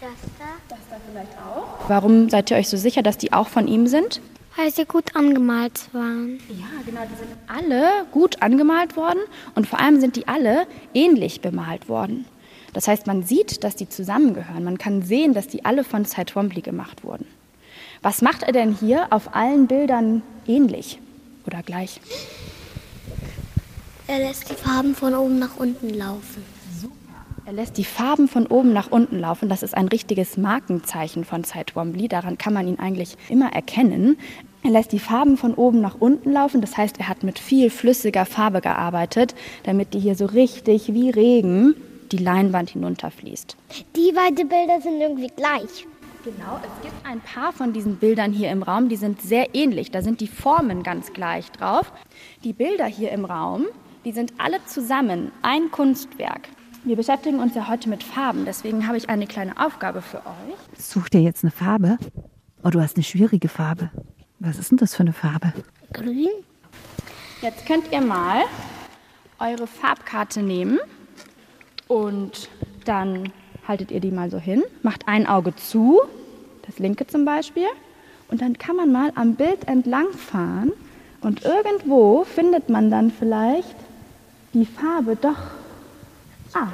das 0.00 0.10
da. 0.36 0.44
Das 0.68 0.78
da 0.90 0.96
vielleicht 1.08 1.38
auch. 1.38 1.88
Warum 1.88 2.28
seid 2.28 2.50
ihr 2.50 2.56
euch 2.56 2.68
so 2.68 2.76
sicher, 2.76 3.04
dass 3.04 3.18
die 3.18 3.32
auch 3.32 3.46
von 3.46 3.68
ihm 3.68 3.86
sind? 3.86 4.20
Weil 4.56 4.72
sie 4.72 4.84
gut 4.84 5.16
angemalt 5.16 5.88
waren. 5.92 6.38
Ja, 6.48 6.66
genau, 6.86 7.00
die 7.10 7.16
sind 7.16 7.30
alle 7.48 8.06
gut 8.12 8.40
angemalt 8.40 8.96
worden 8.96 9.20
und 9.54 9.66
vor 9.66 9.80
allem 9.80 10.00
sind 10.00 10.16
die 10.16 10.28
alle 10.28 10.66
ähnlich 10.94 11.40
bemalt 11.40 11.88
worden. 11.88 12.24
Das 12.72 12.88
heißt, 12.88 13.06
man 13.06 13.24
sieht, 13.24 13.64
dass 13.64 13.76
die 13.76 13.88
zusammengehören. 13.88 14.64
Man 14.64 14.78
kann 14.78 15.02
sehen, 15.02 15.34
dass 15.34 15.48
die 15.48 15.64
alle 15.64 15.84
von 15.84 16.04
Cy 16.04 16.24
Twombly 16.24 16.60
gemacht 16.60 17.04
wurden. 17.04 17.26
Was 18.02 18.22
macht 18.22 18.42
er 18.42 18.52
denn 18.52 18.74
hier 18.74 19.06
auf 19.10 19.34
allen 19.34 19.66
Bildern 19.66 20.22
ähnlich 20.46 20.98
oder 21.46 21.62
gleich? 21.62 22.00
Er 24.06 24.18
lässt 24.18 24.50
die 24.50 24.54
Farben 24.54 24.94
von 24.94 25.14
oben 25.14 25.38
nach 25.38 25.56
unten 25.56 25.88
laufen. 25.88 26.53
Er 27.46 27.52
lässt 27.52 27.76
die 27.76 27.84
Farben 27.84 28.26
von 28.26 28.46
oben 28.46 28.72
nach 28.72 28.90
unten 28.90 29.18
laufen. 29.18 29.50
Das 29.50 29.62
ist 29.62 29.76
ein 29.76 29.88
richtiges 29.88 30.38
Markenzeichen 30.38 31.24
von 31.24 31.44
Cy 31.44 31.64
Twombly. 31.64 32.08
Daran 32.08 32.38
kann 32.38 32.54
man 32.54 32.66
ihn 32.66 32.78
eigentlich 32.78 33.18
immer 33.28 33.52
erkennen. 33.52 34.16
Er 34.62 34.70
lässt 34.70 34.92
die 34.92 34.98
Farben 34.98 35.36
von 35.36 35.52
oben 35.52 35.82
nach 35.82 35.96
unten 36.00 36.32
laufen. 36.32 36.62
Das 36.62 36.78
heißt, 36.78 36.98
er 36.98 37.08
hat 37.08 37.22
mit 37.22 37.38
viel 37.38 37.68
flüssiger 37.68 38.24
Farbe 38.24 38.62
gearbeitet, 38.62 39.34
damit 39.64 39.92
die 39.92 40.00
hier 40.00 40.14
so 40.14 40.24
richtig 40.24 40.94
wie 40.94 41.10
Regen 41.10 41.74
die 42.12 42.16
Leinwand 42.16 42.70
hinunterfließt. 42.70 43.56
Die 43.94 44.12
beiden 44.12 44.48
Bilder 44.48 44.80
sind 44.80 44.98
irgendwie 44.98 45.30
gleich. 45.36 45.86
Genau, 46.24 46.58
es 46.62 46.82
gibt 46.82 47.06
ein 47.06 47.20
paar 47.20 47.52
von 47.52 47.74
diesen 47.74 47.96
Bildern 47.96 48.32
hier 48.32 48.50
im 48.50 48.62
Raum, 48.62 48.88
die 48.88 48.96
sind 48.96 49.20
sehr 49.20 49.54
ähnlich. 49.54 49.90
Da 49.90 50.00
sind 50.00 50.22
die 50.22 50.28
Formen 50.28 50.82
ganz 50.82 51.12
gleich 51.12 51.52
drauf. 51.52 51.92
Die 52.42 52.54
Bilder 52.54 52.86
hier 52.86 53.12
im 53.12 53.26
Raum, 53.26 53.66
die 54.06 54.12
sind 54.12 54.32
alle 54.38 54.64
zusammen 54.64 55.30
ein 55.42 55.70
Kunstwerk. 55.70 56.48
Wir 56.86 56.96
beschäftigen 56.96 57.40
uns 57.40 57.54
ja 57.54 57.66
heute 57.66 57.88
mit 57.88 58.02
Farben, 58.02 58.44
deswegen 58.44 58.86
habe 58.86 58.98
ich 58.98 59.08
eine 59.08 59.26
kleine 59.26 59.58
Aufgabe 59.58 60.02
für 60.02 60.18
euch. 60.18 60.54
Such 60.78 61.08
dir 61.08 61.22
jetzt 61.22 61.42
eine 61.42 61.50
Farbe. 61.50 61.96
Oh, 62.62 62.68
du 62.68 62.78
hast 62.78 62.96
eine 62.96 63.04
schwierige 63.04 63.48
Farbe. 63.48 63.90
Was 64.38 64.58
ist 64.58 64.70
denn 64.70 64.76
das 64.76 64.94
für 64.94 65.00
eine 65.00 65.14
Farbe? 65.14 65.54
Grün. 65.94 66.28
Jetzt 67.40 67.64
könnt 67.64 67.90
ihr 67.90 68.02
mal 68.02 68.42
eure 69.38 69.66
Farbkarte 69.66 70.42
nehmen 70.42 70.78
und 71.88 72.50
dann 72.84 73.32
haltet 73.66 73.90
ihr 73.90 74.00
die 74.00 74.10
mal 74.10 74.30
so 74.30 74.38
hin, 74.38 74.62
macht 74.82 75.08
ein 75.08 75.26
Auge 75.26 75.56
zu, 75.56 76.02
das 76.66 76.78
linke 76.78 77.06
zum 77.06 77.24
Beispiel, 77.24 77.66
und 78.28 78.42
dann 78.42 78.58
kann 78.58 78.76
man 78.76 78.92
mal 78.92 79.10
am 79.14 79.36
Bild 79.36 79.68
entlang 79.68 80.12
fahren 80.12 80.70
und 81.22 81.46
irgendwo 81.46 82.24
findet 82.24 82.68
man 82.68 82.90
dann 82.90 83.10
vielleicht 83.10 83.74
die 84.52 84.66
Farbe 84.66 85.16
doch. 85.16 85.63
Ah, 86.54 86.68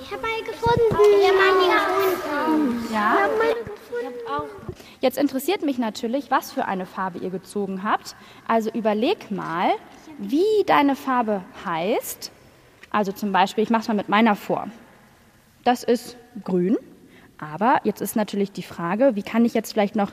Ich 0.00 0.10
habe 0.12 0.22
eine 0.24 0.44
gefunden. 0.44 0.96
Ich 1.20 1.28
habe 1.28 1.38
eine 1.38 2.10
gefunden. 2.10 2.92
ja. 2.92 3.14
Ich 3.14 3.22
habe 3.22 3.36
meine 3.38 3.54
gefunden. 3.64 4.74
Jetzt 5.00 5.18
interessiert 5.18 5.62
mich 5.62 5.78
natürlich, 5.78 6.30
was 6.30 6.52
für 6.52 6.66
eine 6.66 6.86
Farbe 6.86 7.18
ihr 7.18 7.30
gezogen 7.30 7.82
habt. 7.82 8.14
Also 8.46 8.70
überleg 8.70 9.30
mal, 9.30 9.70
wie 10.18 10.44
deine 10.66 10.94
Farbe 10.96 11.42
heißt. 11.64 12.30
Also 12.90 13.12
zum 13.12 13.32
Beispiel, 13.32 13.64
ich 13.64 13.70
mache 13.70 13.82
es 13.82 13.88
mal 13.88 13.94
mit 13.94 14.08
meiner 14.08 14.36
vor. 14.36 14.68
Das 15.64 15.84
ist 15.84 16.16
grün. 16.44 16.76
Aber 17.38 17.80
jetzt 17.84 18.02
ist 18.02 18.16
natürlich 18.16 18.52
die 18.52 18.62
Frage, 18.62 19.16
wie 19.16 19.22
kann 19.22 19.44
ich 19.46 19.54
jetzt 19.54 19.72
vielleicht 19.72 19.96
noch 19.96 20.12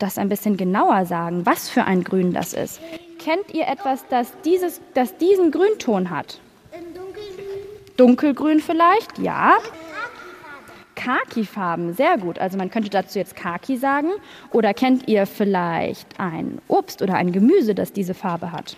das 0.00 0.18
ein 0.18 0.28
bisschen 0.28 0.56
genauer 0.56 1.06
sagen, 1.06 1.46
was 1.46 1.68
für 1.68 1.84
ein 1.84 2.02
Grün 2.02 2.32
das 2.32 2.52
ist? 2.54 2.80
Kennt 3.18 3.52
ihr 3.54 3.68
etwas, 3.68 4.04
das, 4.08 4.32
dieses, 4.44 4.80
das 4.94 5.16
diesen 5.18 5.50
Grünton 5.52 6.10
hat? 6.10 6.40
Dunkelgrün. 7.98 8.58
Dunkelgrün 8.58 8.60
vielleicht? 8.60 9.18
Ja. 9.18 9.58
Khaki-Farben, 10.94 11.94
sehr 11.94 12.18
gut. 12.18 12.38
Also 12.38 12.58
man 12.58 12.70
könnte 12.70 12.90
dazu 12.90 13.18
jetzt 13.18 13.36
Khaki 13.36 13.76
sagen. 13.76 14.08
Oder 14.52 14.74
kennt 14.74 15.08
ihr 15.08 15.26
vielleicht 15.26 16.18
ein 16.18 16.60
Obst 16.68 17.02
oder 17.02 17.14
ein 17.14 17.32
Gemüse, 17.32 17.74
das 17.74 17.92
diese 17.92 18.14
Farbe 18.14 18.50
hat? 18.50 18.76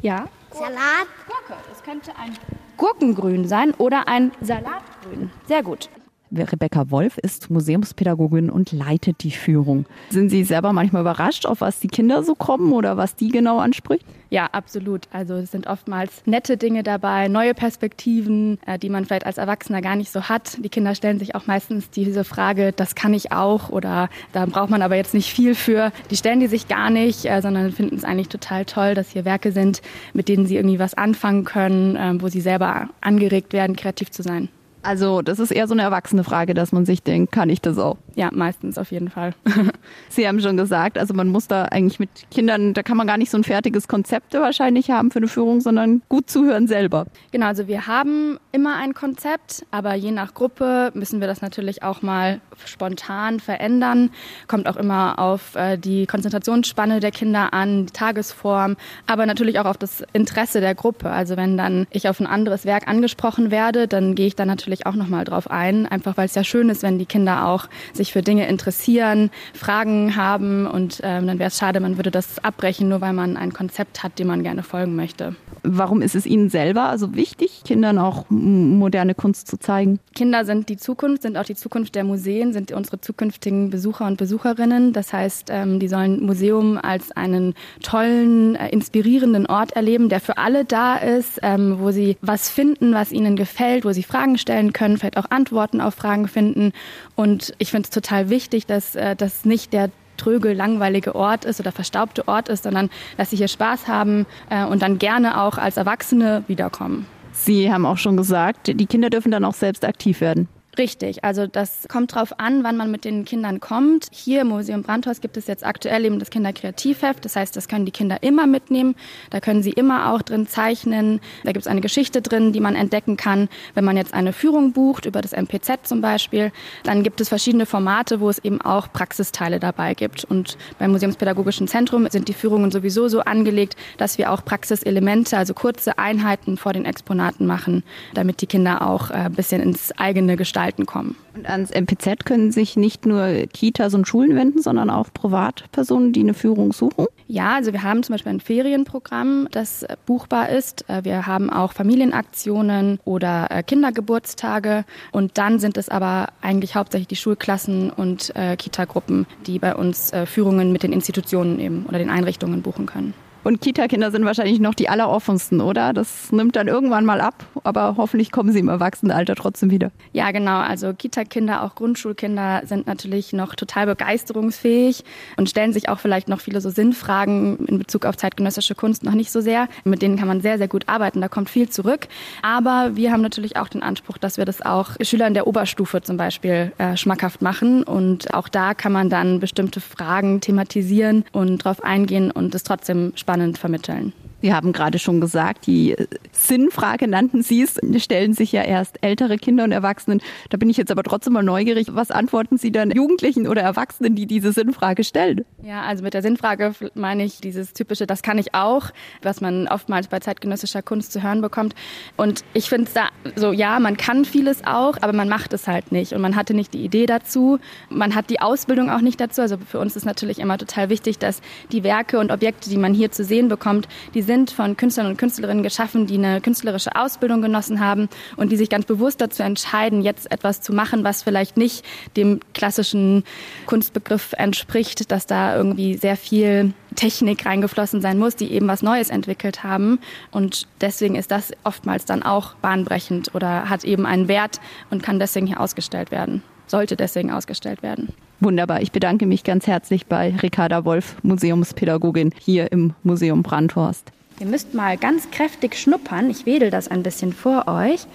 Ja? 0.00 0.28
Salat. 0.50 1.06
Gurke. 1.26 1.60
Es 1.70 1.82
könnte 1.82 2.12
ein 2.18 2.36
Gurkengrün 2.76 3.46
sein 3.46 3.72
oder 3.74 4.08
ein 4.08 4.32
Salatgrün. 4.40 5.30
Sehr 5.46 5.62
gut. 5.62 5.88
Rebecca 6.34 6.90
Wolf 6.90 7.18
ist 7.18 7.50
Museumspädagogin 7.50 8.50
und 8.50 8.72
leitet 8.72 9.22
die 9.22 9.30
Führung. 9.30 9.86
Sind 10.10 10.30
Sie 10.30 10.44
selber 10.44 10.72
manchmal 10.72 11.02
überrascht, 11.02 11.46
auf 11.46 11.60
was 11.60 11.80
die 11.80 11.88
Kinder 11.88 12.22
so 12.22 12.34
kommen 12.34 12.72
oder 12.72 12.96
was 12.96 13.16
die 13.16 13.28
genau 13.28 13.58
anspricht? 13.58 14.06
Ja, 14.30 14.46
absolut. 14.46 15.08
Also 15.12 15.34
es 15.34 15.50
sind 15.50 15.66
oftmals 15.66 16.22
nette 16.24 16.56
Dinge 16.56 16.82
dabei, 16.82 17.28
neue 17.28 17.52
Perspektiven, 17.52 18.58
äh, 18.64 18.78
die 18.78 18.88
man 18.88 19.04
vielleicht 19.04 19.26
als 19.26 19.36
Erwachsener 19.36 19.82
gar 19.82 19.94
nicht 19.94 20.10
so 20.10 20.22
hat. 20.22 20.56
Die 20.64 20.70
Kinder 20.70 20.94
stellen 20.94 21.18
sich 21.18 21.34
auch 21.34 21.46
meistens 21.46 21.90
diese 21.90 22.24
Frage, 22.24 22.72
das 22.72 22.94
kann 22.94 23.12
ich 23.12 23.30
auch 23.32 23.68
oder 23.68 24.08
da 24.32 24.46
braucht 24.46 24.70
man 24.70 24.80
aber 24.80 24.96
jetzt 24.96 25.12
nicht 25.12 25.30
viel 25.30 25.54
für. 25.54 25.92
Die 26.10 26.16
stellen 26.16 26.40
die 26.40 26.46
sich 26.46 26.66
gar 26.66 26.88
nicht, 26.88 27.26
äh, 27.26 27.42
sondern 27.42 27.72
finden 27.72 27.96
es 27.96 28.04
eigentlich 28.04 28.28
total 28.28 28.64
toll, 28.64 28.94
dass 28.94 29.10
hier 29.10 29.26
Werke 29.26 29.52
sind, 29.52 29.82
mit 30.14 30.28
denen 30.28 30.46
sie 30.46 30.56
irgendwie 30.56 30.78
was 30.78 30.94
anfangen 30.94 31.44
können, 31.44 31.98
ähm, 32.00 32.22
wo 32.22 32.28
sie 32.28 32.40
selber 32.40 32.88
angeregt 33.02 33.52
werden, 33.52 33.76
kreativ 33.76 34.10
zu 34.10 34.22
sein. 34.22 34.48
Also 34.82 35.22
das 35.22 35.38
ist 35.38 35.52
eher 35.52 35.68
so 35.68 35.74
eine 35.74 35.82
erwachsene 35.82 36.24
Frage, 36.24 36.54
dass 36.54 36.72
man 36.72 36.84
sich 36.84 37.02
denkt, 37.02 37.32
kann 37.32 37.50
ich 37.50 37.60
das 37.60 37.78
auch? 37.78 37.96
Ja, 38.14 38.30
meistens 38.32 38.78
auf 38.78 38.90
jeden 38.90 39.08
Fall. 39.08 39.34
Sie 40.08 40.28
haben 40.28 40.40
schon 40.40 40.56
gesagt, 40.56 40.98
also 40.98 41.14
man 41.14 41.28
muss 41.28 41.48
da 41.48 41.64
eigentlich 41.64 41.98
mit 41.98 42.10
Kindern, 42.30 42.74
da 42.74 42.82
kann 42.82 42.96
man 42.96 43.06
gar 43.06 43.16
nicht 43.16 43.30
so 43.30 43.38
ein 43.38 43.44
fertiges 43.44 43.88
Konzept 43.88 44.34
wahrscheinlich 44.34 44.90
haben 44.90 45.10
für 45.10 45.18
eine 45.18 45.28
Führung, 45.28 45.60
sondern 45.60 46.02
gut 46.08 46.28
zuhören 46.28 46.66
selber. 46.66 47.06
Genau, 47.30 47.46
also 47.46 47.68
wir 47.68 47.86
haben 47.86 48.38
immer 48.52 48.76
ein 48.76 48.94
Konzept, 48.94 49.64
aber 49.70 49.94
je 49.94 50.10
nach 50.10 50.34
Gruppe 50.34 50.90
müssen 50.94 51.20
wir 51.20 51.26
das 51.26 51.40
natürlich 51.40 51.82
auch 51.82 52.02
mal 52.02 52.40
spontan 52.66 53.40
verändern. 53.40 54.10
Kommt 54.46 54.68
auch 54.68 54.76
immer 54.76 55.18
auf 55.18 55.54
äh, 55.54 55.78
die 55.78 56.06
Konzentrationsspanne 56.06 57.00
der 57.00 57.10
Kinder 57.10 57.52
an, 57.54 57.86
die 57.86 57.92
Tagesform, 57.92 58.76
aber 59.06 59.26
natürlich 59.26 59.58
auch 59.58 59.64
auf 59.64 59.78
das 59.78 60.04
Interesse 60.12 60.60
der 60.60 60.74
Gruppe. 60.74 61.10
Also 61.10 61.36
wenn 61.36 61.56
dann 61.56 61.86
ich 61.90 62.08
auf 62.08 62.20
ein 62.20 62.26
anderes 62.26 62.64
Werk 62.66 62.88
angesprochen 62.88 63.50
werde, 63.50 63.88
dann 63.88 64.14
gehe 64.14 64.26
ich 64.26 64.36
da 64.36 64.44
natürlich 64.44 64.86
auch 64.86 64.94
nochmal 64.94 65.24
drauf 65.24 65.50
ein, 65.50 65.86
einfach 65.86 66.16
weil 66.16 66.26
es 66.26 66.34
ja 66.34 66.44
schön 66.44 66.68
ist, 66.68 66.82
wenn 66.82 66.98
die 66.98 67.06
Kinder 67.06 67.46
auch 67.46 67.68
sich 67.92 68.01
für 68.10 68.22
Dinge 68.22 68.48
interessieren, 68.48 69.30
Fragen 69.54 70.16
haben 70.16 70.66
und 70.66 71.00
ähm, 71.04 71.28
dann 71.28 71.38
wäre 71.38 71.48
es 71.48 71.58
schade, 71.58 71.78
man 71.78 71.96
würde 71.96 72.10
das 72.10 72.42
abbrechen, 72.42 72.88
nur 72.88 73.00
weil 73.00 73.12
man 73.12 73.36
ein 73.36 73.52
Konzept 73.52 74.02
hat, 74.02 74.18
dem 74.18 74.26
man 74.26 74.42
gerne 74.42 74.64
folgen 74.64 74.96
möchte. 74.96 75.36
Warum 75.64 76.02
ist 76.02 76.16
es 76.16 76.26
Ihnen 76.26 76.50
selber 76.50 76.84
also 76.88 77.14
wichtig, 77.14 77.62
Kindern 77.64 77.98
auch 77.98 78.24
moderne 78.28 79.14
Kunst 79.14 79.46
zu 79.46 79.58
zeigen? 79.58 80.00
Kinder 80.12 80.44
sind 80.44 80.68
die 80.68 80.76
Zukunft, 80.76 81.22
sind 81.22 81.38
auch 81.38 81.44
die 81.44 81.54
Zukunft 81.54 81.94
der 81.94 82.02
Museen, 82.02 82.52
sind 82.52 82.72
unsere 82.72 83.00
zukünftigen 83.00 83.70
Besucher 83.70 84.06
und 84.06 84.16
Besucherinnen. 84.16 84.92
Das 84.92 85.12
heißt, 85.12 85.50
ähm, 85.50 85.78
die 85.78 85.86
sollen 85.86 86.24
Museum 86.24 86.78
als 86.78 87.12
einen 87.12 87.54
tollen, 87.80 88.56
äh, 88.56 88.70
inspirierenden 88.70 89.46
Ort 89.46 89.72
erleben, 89.72 90.08
der 90.08 90.20
für 90.20 90.36
alle 90.36 90.64
da 90.64 90.96
ist, 90.96 91.38
ähm, 91.42 91.76
wo 91.78 91.92
sie 91.92 92.16
was 92.22 92.50
finden, 92.50 92.92
was 92.92 93.12
ihnen 93.12 93.36
gefällt, 93.36 93.84
wo 93.84 93.92
sie 93.92 94.02
Fragen 94.02 94.38
stellen 94.38 94.72
können, 94.72 94.98
vielleicht 94.98 95.16
auch 95.16 95.30
Antworten 95.30 95.80
auf 95.80 95.94
Fragen 95.94 96.26
finden. 96.26 96.72
Und 97.14 97.54
ich 97.58 97.70
finde 97.70 97.88
es 97.92 97.94
total 97.94 98.30
wichtig, 98.30 98.66
dass 98.66 98.94
äh, 98.94 99.14
das 99.14 99.44
nicht 99.44 99.72
der 99.72 99.90
tröge, 100.16 100.52
langweilige 100.52 101.14
Ort 101.14 101.44
ist 101.44 101.60
oder 101.60 101.72
verstaubte 101.72 102.28
Ort 102.28 102.48
ist, 102.48 102.64
sondern 102.64 102.90
dass 103.16 103.30
sie 103.30 103.36
hier 103.36 103.48
Spaß 103.48 103.88
haben 103.88 104.26
äh, 104.50 104.64
und 104.64 104.82
dann 104.82 104.98
gerne 104.98 105.40
auch 105.40 105.58
als 105.58 105.76
Erwachsene 105.76 106.44
wiederkommen. 106.48 107.06
Sie 107.32 107.72
haben 107.72 107.86
auch 107.86 107.96
schon 107.96 108.16
gesagt, 108.16 108.68
die 108.68 108.86
Kinder 108.86 109.10
dürfen 109.10 109.32
dann 109.32 109.44
auch 109.44 109.54
selbst 109.54 109.84
aktiv 109.84 110.20
werden. 110.20 110.48
Richtig, 110.78 111.22
also 111.22 111.46
das 111.46 111.86
kommt 111.86 112.14
drauf 112.14 112.40
an, 112.40 112.64
wann 112.64 112.78
man 112.78 112.90
mit 112.90 113.04
den 113.04 113.26
Kindern 113.26 113.60
kommt. 113.60 114.06
Hier 114.10 114.40
im 114.40 114.48
Museum 114.48 114.82
Brandhaus 114.82 115.20
gibt 115.20 115.36
es 115.36 115.46
jetzt 115.46 115.66
aktuell 115.66 116.06
eben 116.06 116.18
das 116.18 116.30
Kinderkreativheft. 116.30 117.22
Das 117.26 117.36
heißt, 117.36 117.54
das 117.54 117.68
können 117.68 117.84
die 117.84 117.92
Kinder 117.92 118.22
immer 118.22 118.46
mitnehmen. 118.46 118.94
Da 119.28 119.40
können 119.40 119.62
sie 119.62 119.72
immer 119.72 120.10
auch 120.10 120.22
drin 120.22 120.46
zeichnen. 120.46 121.20
Da 121.44 121.52
gibt 121.52 121.66
es 121.66 121.70
eine 121.70 121.82
Geschichte 121.82 122.22
drin, 122.22 122.54
die 122.54 122.60
man 122.60 122.74
entdecken 122.74 123.18
kann. 123.18 123.50
Wenn 123.74 123.84
man 123.84 123.98
jetzt 123.98 124.14
eine 124.14 124.32
Führung 124.32 124.72
bucht, 124.72 125.04
über 125.04 125.20
das 125.20 125.32
MPZ 125.32 125.86
zum 125.86 126.00
Beispiel, 126.00 126.52
dann 126.84 127.02
gibt 127.02 127.20
es 127.20 127.28
verschiedene 127.28 127.66
Formate, 127.66 128.20
wo 128.20 128.30
es 128.30 128.38
eben 128.38 128.62
auch 128.62 128.90
Praxisteile 128.90 129.60
dabei 129.60 129.92
gibt. 129.92 130.24
Und 130.24 130.56
beim 130.78 130.92
Museumspädagogischen 130.92 131.68
Zentrum 131.68 132.08
sind 132.08 132.28
die 132.28 132.34
Führungen 132.34 132.70
sowieso 132.70 133.08
so 133.08 133.20
angelegt, 133.20 133.76
dass 133.98 134.16
wir 134.16 134.32
auch 134.32 134.42
Praxiselemente, 134.42 135.36
also 135.36 135.52
kurze 135.52 135.98
Einheiten 135.98 136.56
vor 136.56 136.72
den 136.72 136.86
Exponaten 136.86 137.44
machen, 137.44 137.82
damit 138.14 138.40
die 138.40 138.46
Kinder 138.46 138.88
auch 138.88 139.10
äh, 139.10 139.14
ein 139.14 139.34
bisschen 139.34 139.60
ins 139.60 139.92
eigene 139.98 140.36
Gestalten 140.36 140.61
Gestalten 140.62 140.86
kommen. 140.86 141.16
Und 141.34 141.48
ans 141.48 141.70
MPZ 141.70 142.24
können 142.24 142.52
sich 142.52 142.76
nicht 142.76 143.06
nur 143.06 143.46
Kitas 143.52 143.94
und 143.94 144.06
Schulen 144.06 144.36
wenden, 144.36 144.62
sondern 144.62 144.90
auch 144.90 145.12
Privatpersonen, 145.12 146.12
die 146.12 146.20
eine 146.20 146.34
Führung 146.34 146.72
suchen? 146.72 147.06
Ja, 147.26 147.54
also 147.54 147.72
wir 147.72 147.82
haben 147.82 148.02
zum 148.02 148.14
Beispiel 148.14 148.32
ein 148.32 148.40
Ferienprogramm, 148.40 149.48
das 149.50 149.86
buchbar 150.06 150.50
ist. 150.50 150.88
Äh, 150.88 151.04
wir 151.04 151.26
haben 151.26 151.50
auch 151.50 151.72
Familienaktionen 151.72 153.00
oder 153.04 153.48
äh, 153.50 153.62
Kindergeburtstage. 153.62 154.84
Und 155.10 155.38
dann 155.38 155.58
sind 155.58 155.76
es 155.78 155.88
aber 155.88 156.28
eigentlich 156.42 156.76
hauptsächlich 156.76 157.08
die 157.08 157.16
Schulklassen 157.16 157.90
und 157.90 158.34
äh, 158.36 158.56
Kitagruppen, 158.56 159.26
die 159.46 159.58
bei 159.58 159.74
uns 159.74 160.12
Führungen 160.26 160.72
mit 160.72 160.82
den 160.82 160.92
Institutionen 160.92 161.58
eben 161.58 161.86
oder 161.86 161.98
den 161.98 162.10
Einrichtungen 162.10 162.62
buchen 162.62 162.86
können. 162.86 163.14
Und 163.44 163.60
Kita-Kinder 163.60 164.10
sind 164.12 164.24
wahrscheinlich 164.24 164.60
noch 164.60 164.74
die 164.74 164.88
alleroffensten, 164.88 165.60
oder? 165.60 165.92
Das 165.92 166.30
nimmt 166.30 166.54
dann 166.54 166.68
irgendwann 166.68 167.04
mal 167.04 167.20
ab, 167.20 167.44
aber 167.64 167.96
hoffentlich 167.96 168.30
kommen 168.30 168.52
sie 168.52 168.60
im 168.60 168.68
Erwachsenenalter 168.68 169.34
trotzdem 169.34 169.70
wieder. 169.70 169.90
Ja, 170.12 170.30
genau. 170.30 170.60
Also 170.60 170.92
Kita-Kinder, 170.92 171.64
auch 171.64 171.74
Grundschulkinder 171.74 172.62
sind 172.66 172.86
natürlich 172.86 173.32
noch 173.32 173.56
total 173.56 173.86
begeisterungsfähig 173.86 175.02
und 175.36 175.50
stellen 175.50 175.72
sich 175.72 175.88
auch 175.88 175.98
vielleicht 175.98 176.28
noch 176.28 176.40
viele 176.40 176.60
so 176.60 176.70
Sinnfragen 176.70 177.66
in 177.66 177.78
Bezug 177.78 178.06
auf 178.06 178.16
zeitgenössische 178.16 178.76
Kunst 178.76 179.02
noch 179.02 179.14
nicht 179.14 179.32
so 179.32 179.40
sehr. 179.40 179.68
Mit 179.82 180.02
denen 180.02 180.16
kann 180.16 180.28
man 180.28 180.40
sehr, 180.40 180.58
sehr 180.58 180.68
gut 180.68 180.88
arbeiten. 180.88 181.20
Da 181.20 181.28
kommt 181.28 181.50
viel 181.50 181.68
zurück. 181.68 182.06
Aber 182.42 182.92
wir 182.94 183.10
haben 183.10 183.22
natürlich 183.22 183.56
auch 183.56 183.68
den 183.68 183.82
Anspruch, 183.82 184.18
dass 184.18 184.38
wir 184.38 184.44
das 184.44 184.62
auch 184.62 184.90
Schülern 185.00 185.34
der 185.34 185.48
Oberstufe 185.48 186.00
zum 186.02 186.16
Beispiel 186.16 186.72
äh, 186.78 186.96
schmackhaft 186.96 187.42
machen. 187.42 187.82
Und 187.82 188.32
auch 188.34 188.48
da 188.48 188.74
kann 188.74 188.92
man 188.92 189.10
dann 189.10 189.40
bestimmte 189.40 189.80
Fragen 189.80 190.40
thematisieren 190.40 191.24
und 191.32 191.64
drauf 191.64 191.82
eingehen 191.82 192.30
und 192.30 192.54
es 192.54 192.62
trotzdem 192.62 193.12
spannend 193.16 193.31
spannend 193.32 193.56
vermitteln. 193.56 194.12
Sie 194.42 194.52
haben 194.52 194.72
gerade 194.72 194.98
schon 194.98 195.20
gesagt, 195.20 195.66
die 195.66 195.94
Sinnfrage 196.32 197.06
nannten 197.06 197.42
Sie 197.42 197.62
es, 197.62 197.78
stellen 198.02 198.34
sich 198.34 198.50
ja 198.50 198.62
erst 198.62 198.98
ältere 199.00 199.38
Kinder 199.38 199.62
und 199.62 199.70
Erwachsenen. 199.70 200.20
Da 200.50 200.56
bin 200.56 200.68
ich 200.68 200.76
jetzt 200.76 200.90
aber 200.90 201.04
trotzdem 201.04 201.34
mal 201.34 201.44
neugierig. 201.44 201.94
Was 201.94 202.10
antworten 202.10 202.58
Sie 202.58 202.72
dann 202.72 202.90
Jugendlichen 202.90 203.46
oder 203.46 203.62
Erwachsenen, 203.62 204.16
die 204.16 204.26
diese 204.26 204.52
Sinnfrage 204.52 205.04
stellen? 205.04 205.44
Ja, 205.62 205.82
also 205.82 206.02
mit 206.02 206.14
der 206.14 206.22
Sinnfrage 206.22 206.74
meine 206.94 207.24
ich 207.24 207.40
dieses 207.40 207.72
typische, 207.72 208.06
das 208.06 208.22
kann 208.22 208.36
ich 208.36 208.52
auch, 208.52 208.90
was 209.22 209.40
man 209.40 209.68
oftmals 209.68 210.08
bei 210.08 210.18
zeitgenössischer 210.18 210.82
Kunst 210.82 211.12
zu 211.12 211.22
hören 211.22 211.40
bekommt. 211.40 211.76
Und 212.16 212.44
ich 212.52 212.68
finde 212.68 212.88
es 212.88 212.94
da 212.94 213.10
so, 213.36 213.52
ja, 213.52 213.78
man 213.78 213.96
kann 213.96 214.24
vieles 214.24 214.64
auch, 214.64 214.96
aber 215.02 215.12
man 215.12 215.28
macht 215.28 215.52
es 215.52 215.68
halt 215.68 215.92
nicht. 215.92 216.14
Und 216.14 216.20
man 216.20 216.34
hatte 216.34 216.52
nicht 216.52 216.74
die 216.74 216.84
Idee 216.84 217.06
dazu. 217.06 217.60
Man 217.90 218.16
hat 218.16 218.28
die 218.28 218.40
Ausbildung 218.40 218.90
auch 218.90 219.02
nicht 219.02 219.20
dazu. 219.20 219.40
Also 219.40 219.56
für 219.56 219.78
uns 219.78 219.94
ist 219.94 220.04
natürlich 220.04 220.40
immer 220.40 220.58
total 220.58 220.88
wichtig, 220.88 221.20
dass 221.20 221.40
die 221.70 221.84
Werke 221.84 222.18
und 222.18 222.32
Objekte, 222.32 222.68
die 222.68 222.76
man 222.76 222.92
hier 222.92 223.12
zu 223.12 223.22
sehen 223.22 223.46
bekommt, 223.46 223.86
die 224.14 224.31
sind 224.32 224.50
von 224.50 224.78
Künstlern 224.78 225.08
und 225.08 225.18
Künstlerinnen 225.18 225.62
geschaffen, 225.62 226.06
die 226.06 226.14
eine 226.14 226.40
künstlerische 226.40 226.96
Ausbildung 226.96 227.42
genossen 227.42 227.80
haben 227.80 228.08
und 228.38 228.50
die 228.50 228.56
sich 228.56 228.70
ganz 228.70 228.86
bewusst 228.86 229.20
dazu 229.20 229.42
entscheiden, 229.42 230.00
jetzt 230.00 230.32
etwas 230.32 230.62
zu 230.62 230.72
machen, 230.72 231.04
was 231.04 231.22
vielleicht 231.22 231.58
nicht 231.58 231.84
dem 232.16 232.40
klassischen 232.54 233.24
Kunstbegriff 233.66 234.32
entspricht, 234.38 235.12
dass 235.12 235.26
da 235.26 235.54
irgendwie 235.54 235.98
sehr 235.98 236.16
viel 236.16 236.72
Technik 236.94 237.44
reingeflossen 237.44 238.00
sein 238.00 238.18
muss, 238.18 238.34
die 238.34 238.50
eben 238.52 238.68
was 238.68 238.82
Neues 238.82 239.10
entwickelt 239.10 239.64
haben. 239.64 239.98
Und 240.30 240.66
deswegen 240.80 241.14
ist 241.14 241.30
das 241.30 241.52
oftmals 241.62 242.06
dann 242.06 242.22
auch 242.22 242.54
bahnbrechend 242.54 243.34
oder 243.34 243.68
hat 243.68 243.84
eben 243.84 244.06
einen 244.06 244.28
Wert 244.28 244.60
und 244.88 245.02
kann 245.02 245.18
deswegen 245.18 245.46
hier 245.46 245.60
ausgestellt 245.60 246.10
werden, 246.10 246.42
sollte 246.66 246.96
deswegen 246.96 247.30
ausgestellt 247.30 247.82
werden. 247.82 248.14
Wunderbar. 248.40 248.80
Ich 248.80 248.92
bedanke 248.92 249.26
mich 249.26 249.44
ganz 249.44 249.66
herzlich 249.66 250.06
bei 250.06 250.34
Ricarda 250.42 250.86
Wolf, 250.86 251.16
Museumspädagogin 251.22 252.32
hier 252.40 252.72
im 252.72 252.94
Museum 253.02 253.42
Brandhorst. 253.42 254.10
Ihr 254.40 254.46
müsst 254.46 254.74
mal 254.74 254.96
ganz 254.96 255.30
kräftig 255.30 255.76
schnuppern. 255.78 256.30
Ich 256.30 256.46
wedel 256.46 256.70
das 256.70 256.88
ein 256.88 257.02
bisschen 257.02 257.32
vor 257.32 257.68
euch. 257.68 258.06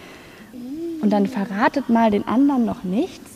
Und 1.01 1.11
dann 1.11 1.27
verratet 1.27 1.89
mal 1.89 2.11
den 2.11 2.27
anderen 2.27 2.65
noch 2.65 2.83
nichts. 2.83 3.31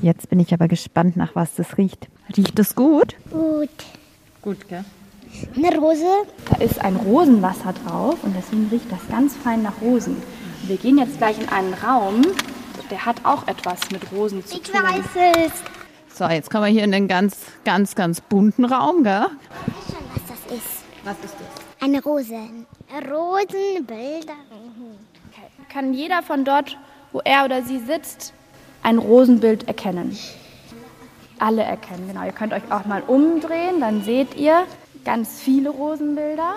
Jetzt 0.00 0.28
bin 0.30 0.38
ich 0.40 0.52
aber 0.54 0.68
gespannt, 0.68 1.16
nach 1.16 1.34
was 1.34 1.54
das 1.56 1.76
riecht. 1.76 2.08
Riecht 2.36 2.58
das 2.58 2.74
gut? 2.74 3.14
Gut. 3.30 3.68
Gut, 4.42 4.68
gell? 4.68 4.84
Eine 5.56 5.76
Rose. 5.78 6.04
Da 6.50 6.56
ist 6.58 6.80
ein 6.80 6.96
Rosenwasser 6.96 7.72
drauf 7.84 8.16
und 8.22 8.34
deswegen 8.36 8.68
riecht 8.70 8.90
das 8.90 9.00
ganz 9.10 9.34
fein 9.36 9.62
nach 9.62 9.80
Rosen. 9.80 10.16
Wir 10.66 10.76
gehen 10.76 10.98
jetzt 10.98 11.18
gleich 11.18 11.38
in 11.38 11.48
einen 11.48 11.74
Raum, 11.74 12.22
der 12.90 13.04
hat 13.04 13.16
auch 13.24 13.46
etwas 13.48 13.80
mit 13.90 14.00
Rosen 14.12 14.44
zu 14.46 14.56
Ich 14.56 14.62
tun. 14.62 14.80
weiß 14.82 15.46
es. 15.46 15.52
So, 16.16 16.26
jetzt 16.26 16.50
kommen 16.50 16.64
wir 16.64 16.70
hier 16.70 16.84
in 16.84 16.94
einen 16.94 17.08
ganz, 17.08 17.36
ganz, 17.64 17.94
ganz 17.96 18.20
bunten 18.20 18.64
Raum, 18.64 19.02
gell? 19.02 19.26
Ich 19.66 19.74
weiß 19.74 19.98
schon, 19.98 20.06
was 20.14 20.22
das 20.28 20.56
ist. 20.58 20.83
Was 21.04 21.16
ist 21.22 21.34
das? 21.34 21.84
Eine 21.84 22.02
Rose. 22.02 22.34
Rosenbilder. 23.10 24.32
Mhm. 24.32 24.96
Kann 25.68 25.92
jeder 25.92 26.22
von 26.22 26.46
dort, 26.46 26.78
wo 27.12 27.20
er 27.24 27.44
oder 27.44 27.62
sie 27.62 27.78
sitzt, 27.78 28.32
ein 28.82 28.96
Rosenbild 28.96 29.68
erkennen? 29.68 30.16
Alle 31.38 31.62
erkennen, 31.62 32.08
genau. 32.08 32.24
Ihr 32.24 32.32
könnt 32.32 32.54
euch 32.54 32.62
auch 32.70 32.86
mal 32.86 33.02
umdrehen, 33.02 33.80
dann 33.80 34.02
seht 34.02 34.34
ihr 34.34 34.64
ganz 35.04 35.40
viele 35.40 35.68
Rosenbilder. 35.68 36.54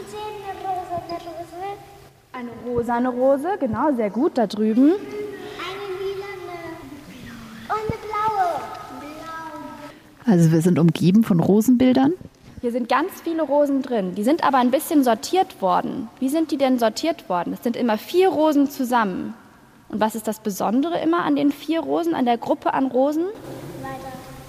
Ich 0.00 0.10
sehe 0.10 0.18
eine 0.18 0.58
Rose, 0.66 1.02
eine 1.08 1.18
Rose. 1.18 1.54
Eine 2.32 2.50
rosane 2.66 3.08
Rose, 3.10 3.48
genau, 3.60 3.94
sehr 3.94 4.10
gut 4.10 4.36
da 4.36 4.48
drüben. 4.48 4.90
Eine 4.90 5.86
lilane. 6.00 6.58
Und 7.68 7.76
eine 7.76 7.98
blaue. 8.02 8.60
Blau. 8.98 10.32
Also 10.32 10.50
wir 10.50 10.62
sind 10.62 10.80
umgeben 10.80 11.22
von 11.22 11.38
Rosenbildern. 11.38 12.14
Hier 12.64 12.72
sind 12.72 12.88
ganz 12.88 13.12
viele 13.22 13.42
Rosen 13.42 13.82
drin. 13.82 14.14
Die 14.14 14.24
sind 14.24 14.42
aber 14.42 14.56
ein 14.56 14.70
bisschen 14.70 15.04
sortiert 15.04 15.60
worden. 15.60 16.08
Wie 16.18 16.30
sind 16.30 16.50
die 16.50 16.56
denn 16.56 16.78
sortiert 16.78 17.28
worden? 17.28 17.52
Es 17.52 17.62
sind 17.62 17.76
immer 17.76 17.98
vier 17.98 18.30
Rosen 18.30 18.70
zusammen. 18.70 19.34
Und 19.90 20.00
was 20.00 20.14
ist 20.14 20.26
das 20.26 20.40
Besondere 20.40 20.98
immer 21.00 21.24
an 21.26 21.36
den 21.36 21.52
vier 21.52 21.80
Rosen, 21.80 22.14
an 22.14 22.24
der 22.24 22.38
Gruppe 22.38 22.72
an 22.72 22.86
Rosen? 22.86 23.24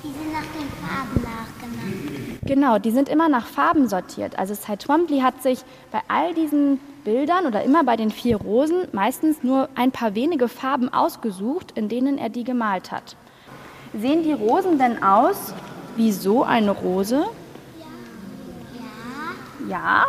Die 0.01 0.07
sind 0.07 0.31
nach 0.31 0.39
den 0.39 0.69
Farben 0.79 1.23
nachgenannt. 1.23 2.39
Genau, 2.45 2.79
die 2.79 2.91
sind 2.91 3.09
immer 3.09 3.27
nach 3.27 3.47
Farben 3.47 3.89
sortiert. 3.89 4.39
Also 4.39 4.55
Cy 4.55 4.77
Twombly 4.77 5.19
hat 5.19 5.43
sich 5.43 5.59
bei 5.91 5.99
all 6.07 6.33
diesen 6.33 6.79
Bildern 7.03 7.45
oder 7.45 7.63
immer 7.63 7.83
bei 7.83 7.97
den 7.97 8.11
vier 8.11 8.37
Rosen 8.37 8.87
meistens 8.93 9.43
nur 9.43 9.67
ein 9.75 9.91
paar 9.91 10.15
wenige 10.15 10.47
Farben 10.47 10.87
ausgesucht, 10.87 11.73
in 11.75 11.89
denen 11.89 12.17
er 12.17 12.29
die 12.29 12.45
gemalt 12.45 12.93
hat. 12.93 13.17
Sehen 13.93 14.23
die 14.23 14.31
Rosen 14.31 14.79
denn 14.79 15.03
aus 15.03 15.53
wie 15.97 16.13
so 16.13 16.43
eine 16.43 16.71
Rose? 16.71 17.25
Ja. 19.67 20.05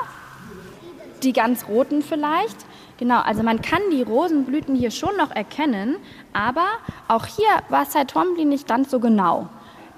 Die 1.22 1.32
ganz 1.32 1.66
roten 1.68 2.02
vielleicht? 2.02 2.56
Genau, 2.98 3.20
also 3.20 3.42
man 3.42 3.60
kann 3.60 3.80
die 3.92 4.02
Rosenblüten 4.02 4.74
hier 4.74 4.90
schon 4.90 5.16
noch 5.16 5.30
erkennen, 5.30 5.96
aber 6.32 6.66
auch 7.08 7.26
hier 7.26 7.48
war 7.68 7.86
Twombly 7.88 8.44
nicht 8.44 8.66
ganz 8.66 8.90
so 8.90 9.00
genau. 9.00 9.48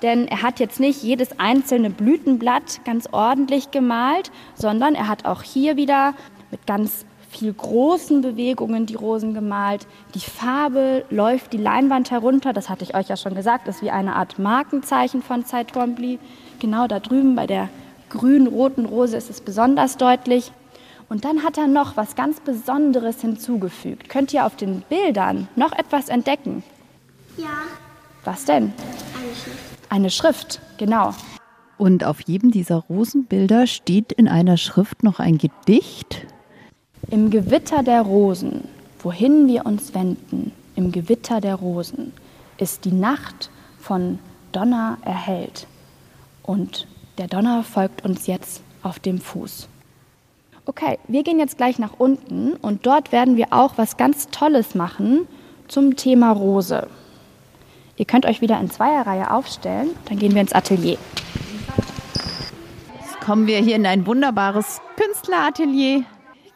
Denn 0.03 0.29
er 0.29 0.43
hat 0.43 0.61
jetzt 0.61 0.81
nicht 0.81 1.03
jedes 1.03 1.39
einzelne 1.39 1.91
Blütenblatt 1.91 2.85
ganz 2.85 3.09
ordentlich 3.13 3.71
gemalt, 3.71 4.31
sondern 4.55 4.95
er 4.95 5.09
hat 5.09 5.27
auch 5.27 5.43
hier 5.43 5.77
wieder 5.77 6.15
mit 6.51 6.67
ganz 6.67 7.05
viel 7.31 7.53
großen 7.53 8.23
Bewegungen 8.23 8.87
die 8.87 8.95
Rosen 8.95 9.35
gemalt. 9.35 9.87
Die 10.15 10.21
Farbe 10.21 11.05
läuft 11.11 11.53
die 11.53 11.59
Leinwand 11.59 12.11
herunter, 12.11 12.53
das 12.53 12.69
hatte 12.69 12.85
ich 12.85 12.95
euch 12.95 13.09
ja 13.09 13.17
schon 13.17 13.35
gesagt, 13.35 13.69
ist 13.69 13.83
wie 13.83 13.91
eine 13.91 14.17
Art 14.17 14.39
Markenzeichen 14.39 15.23
von 15.23 15.45
Twombly. 15.45 16.19
Genau 16.59 16.87
da 16.87 17.01
drüben 17.01 17.37
bei 17.37 17.47
der 17.47 17.69
grün-roten 18.11 18.87
Rose 18.87 19.17
ist 19.17 19.31
es 19.31 19.41
besonders 19.41 19.97
deutlich. 19.97 20.53
Und 21.09 21.25
dann 21.25 21.43
hat 21.43 21.57
er 21.57 21.67
noch 21.67 21.97
was 21.97 22.17
ganz 22.17 22.41
Besonderes 22.41 23.21
hinzugefügt. 23.21 24.09
Könnt 24.09 24.33
ihr 24.35 24.45
auf 24.45 24.57
den 24.57 24.83
Bildern 24.83 25.49
noch 25.57 25.73
etwas 25.73 26.09
entdecken? 26.09 26.63
Ja, 27.37 27.63
Was 28.25 28.45
denn? 28.45 28.73
eine 29.17 29.35
Schrift. 29.35 29.59
Eine 29.91 30.11
Schrift, 30.11 30.61
genau. 30.77 31.15
Und 31.79 32.05
auf 32.05 32.21
jedem 32.23 32.51
dieser 32.51 32.77
Rosenbilder 32.77 33.67
steht 33.67 34.13
in 34.13 34.29
einer 34.29 34.57
Schrift 34.57 35.03
noch 35.03 35.19
ein 35.21 35.39
Gedicht. 35.39 36.27
Im 37.11 37.31
Gewitter 37.31 37.83
der 37.83 38.03
Rosen, 38.03 38.65
wohin 38.99 39.47
wir 39.47 39.65
uns 39.65 39.95
wenden, 39.95 40.53
im 40.77 40.93
Gewitter 40.93 41.41
der 41.41 41.55
Rosen, 41.55 42.13
ist 42.59 42.85
die 42.85 42.93
Nacht 42.93 43.51
von 43.79 44.19
Donner 44.53 44.99
erhellt. 45.05 45.67
Und 46.43 46.87
der 47.19 47.27
Donner 47.27 47.65
folgt 47.65 48.05
uns 48.05 48.27
jetzt 48.27 48.63
auf 48.83 48.99
dem 48.99 49.19
Fuß. 49.19 49.69
Okay, 50.67 50.99
wir 51.09 51.23
gehen 51.23 51.39
jetzt 51.39 51.57
gleich 51.57 51.79
nach 51.79 51.95
unten 51.99 52.53
und 52.55 52.87
dort 52.87 53.11
werden 53.11 53.37
wir 53.37 53.49
auch 53.51 53.73
was 53.77 53.97
ganz 53.97 54.29
Tolles 54.29 54.75
machen 54.75 55.27
zum 55.67 55.97
Thema 55.97 56.31
Rose. 56.31 56.87
Ihr 57.97 58.05
könnt 58.05 58.27
euch 58.27 58.41
wieder 58.41 58.61
in 58.61 58.71
Zweierreihe 58.71 59.31
aufstellen, 59.33 59.91
dann 60.05 60.19
gehen 60.19 60.35
wir 60.35 60.43
ins 60.43 60.53
Atelier. 60.53 60.99
Jetzt 63.01 63.21
kommen 63.21 63.47
wir 63.47 63.59
hier 63.59 63.77
in 63.77 63.87
ein 63.87 64.07
wunderbares 64.07 64.81
Künstleratelier. 64.97 66.05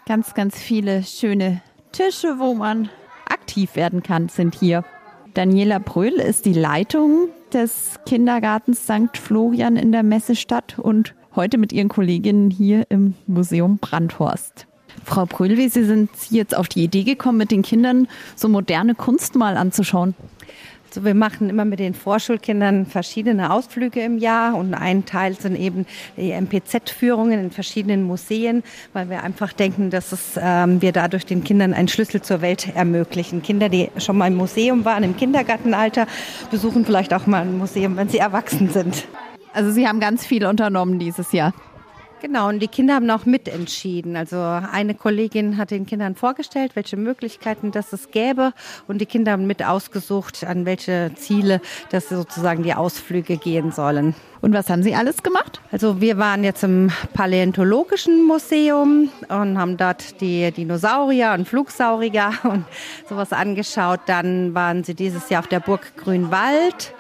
Ganz, 0.07 0.35
ganz 0.35 0.59
viele 0.59 1.03
schöne 1.03 1.63
Tische, 1.91 2.39
wo 2.39 2.55
man 2.55 2.91
aktiv 3.29 3.77
werden 3.77 4.03
kann, 4.03 4.29
sind 4.29 4.55
hier. 4.55 4.85
Daniela 5.35 5.79
Bröhl 5.79 6.15
ist 6.15 6.45
die 6.45 6.53
Leitung 6.53 7.29
des 7.55 7.99
Kindergartens 8.07 8.85
St. 8.85 9.17
Florian 9.17 9.77
in 9.77 9.93
der 9.93 10.03
Messestadt 10.03 10.79
und 10.79 11.15
heute 11.35 11.59
mit 11.59 11.73
ihren 11.73 11.89
Kolleginnen 11.89 12.51
hier 12.51 12.87
im 12.89 13.15
Museum 13.27 13.79
Brandhorst. 13.79 14.67
Frau 15.05 15.27
Bröhl, 15.27 15.57
wie 15.57 15.69
Sie 15.69 15.85
sind 15.85 16.11
jetzt 16.31 16.57
auf 16.57 16.69
die 16.69 16.85
Idee 16.85 17.05
gekommen, 17.05 17.39
mit 17.39 17.51
den 17.51 17.63
Kindern 17.63 18.09
so 18.37 18.49
moderne 18.49 18.95
Kunst 18.95 19.35
mal 19.35 19.57
anzuschauen? 19.57 20.15
Also 20.93 21.07
wir 21.07 21.15
machen 21.15 21.49
immer 21.49 21.65
mit 21.65 21.79
den 21.79 21.95
Vorschulkindern 21.95 22.85
verschiedene 22.85 23.51
Ausflüge 23.51 24.03
im 24.03 24.19
Jahr 24.19 24.55
und 24.55 24.75
ein 24.75 25.07
Teil 25.07 25.33
sind 25.33 25.57
eben 25.57 25.87
die 26.19 26.33
MPZ-Führungen 26.33 27.41
in 27.45 27.51
verschiedenen 27.51 28.03
Museen, 28.03 28.63
weil 28.93 29.09
wir 29.09 29.23
einfach 29.23 29.55
denken, 29.55 29.89
dass 29.89 30.13
es, 30.13 30.39
ähm, 30.39 30.83
wir 30.83 30.93
dadurch 30.93 31.25
den 31.25 31.45
Kindern 31.45 31.73
einen 31.73 31.89
Schlüssel 31.89 32.21
zur 32.21 32.43
Welt 32.43 32.69
ermöglichen. 32.75 33.43
Kinder, 33.43 33.71
die 33.71 33.89
schon 33.97 34.19
mal 34.19 34.27
im 34.27 34.35
Museum 34.35 34.85
waren, 34.85 35.03
im 35.03 35.17
Kindergartenalter, 35.17 36.07
besuchen 36.51 36.85
vielleicht 36.85 37.15
auch 37.15 37.27
mal 37.27 37.41
ein 37.41 37.57
Museum, 37.57 37.97
wenn 37.97 38.11
sie 38.11 38.19
erwachsen 38.19 38.69
sind. 38.69 39.07
Also 39.55 39.71
Sie 39.71 39.89
haben 39.89 39.99
ganz 39.99 40.27
viel 40.27 40.45
unternommen 40.45 40.99
dieses 40.99 41.33
Jahr. 41.33 41.55
Genau, 42.23 42.49
und 42.49 42.61
die 42.61 42.69
Kinder 42.69 42.95
haben 42.95 43.11
auch 43.11 43.27
mitentschieden. 43.27 44.15
Also 44.15 44.37
eine 44.37 44.95
Kollegin 44.95 45.57
hat 45.57 45.73
den 45.73 45.87
Kindern 45.87 46.15
vorgestellt, 46.15 46.77
welche 46.77 46.97
Möglichkeiten 46.97 47.73
das 47.73 47.93
es 47.93 48.13
gäbe 48.13 48.53
und 48.87 49.01
die 49.01 49.07
Kinder 49.07 49.33
haben 49.33 49.49
mit 49.49 49.65
ausgesucht, 49.65 50.45
an 50.45 50.65
welche 50.65 51.11
Ziele 51.17 51.61
das 51.91 52.09
sozusagen 52.09 52.63
die 52.63 52.75
Ausflüge 52.75 53.39
gehen 53.39 53.73
sollen. 53.73 54.15
Und 54.41 54.53
was 54.53 54.71
haben 54.71 54.85
Sie 54.85 54.95
alles 54.95 55.25
gemacht? 55.25 55.61
Also 55.73 56.01
wir 56.01 56.17
waren 56.17 56.45
jetzt 56.45 56.63
im 56.63 56.93
Paläontologischen 57.13 58.25
Museum 58.25 59.11
und 59.29 59.59
haben 59.59 59.77
dort 59.77 60.21
die 60.21 60.53
Dinosaurier 60.53 61.33
und 61.37 61.49
Flugsaurier 61.49 62.31
und 62.45 62.65
sowas 63.09 63.33
angeschaut. 63.33 63.99
Dann 64.07 64.55
waren 64.55 64.85
sie 64.85 64.95
dieses 64.95 65.29
Jahr 65.29 65.41
auf 65.41 65.49
der 65.49 65.59
Burg 65.59 65.97
Grünwald. 65.97 66.95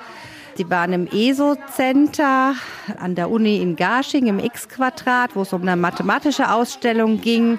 Sie 0.54 0.68
waren 0.68 0.92
im 0.92 1.06
ESO-Center 1.06 2.54
an 2.98 3.14
der 3.14 3.30
Uni 3.30 3.58
in 3.58 3.76
Garching 3.76 4.26
im 4.26 4.38
X-Quadrat, 4.38 5.34
wo 5.34 5.42
es 5.42 5.52
um 5.52 5.62
eine 5.62 5.76
mathematische 5.76 6.52
Ausstellung 6.52 7.20
ging. 7.20 7.58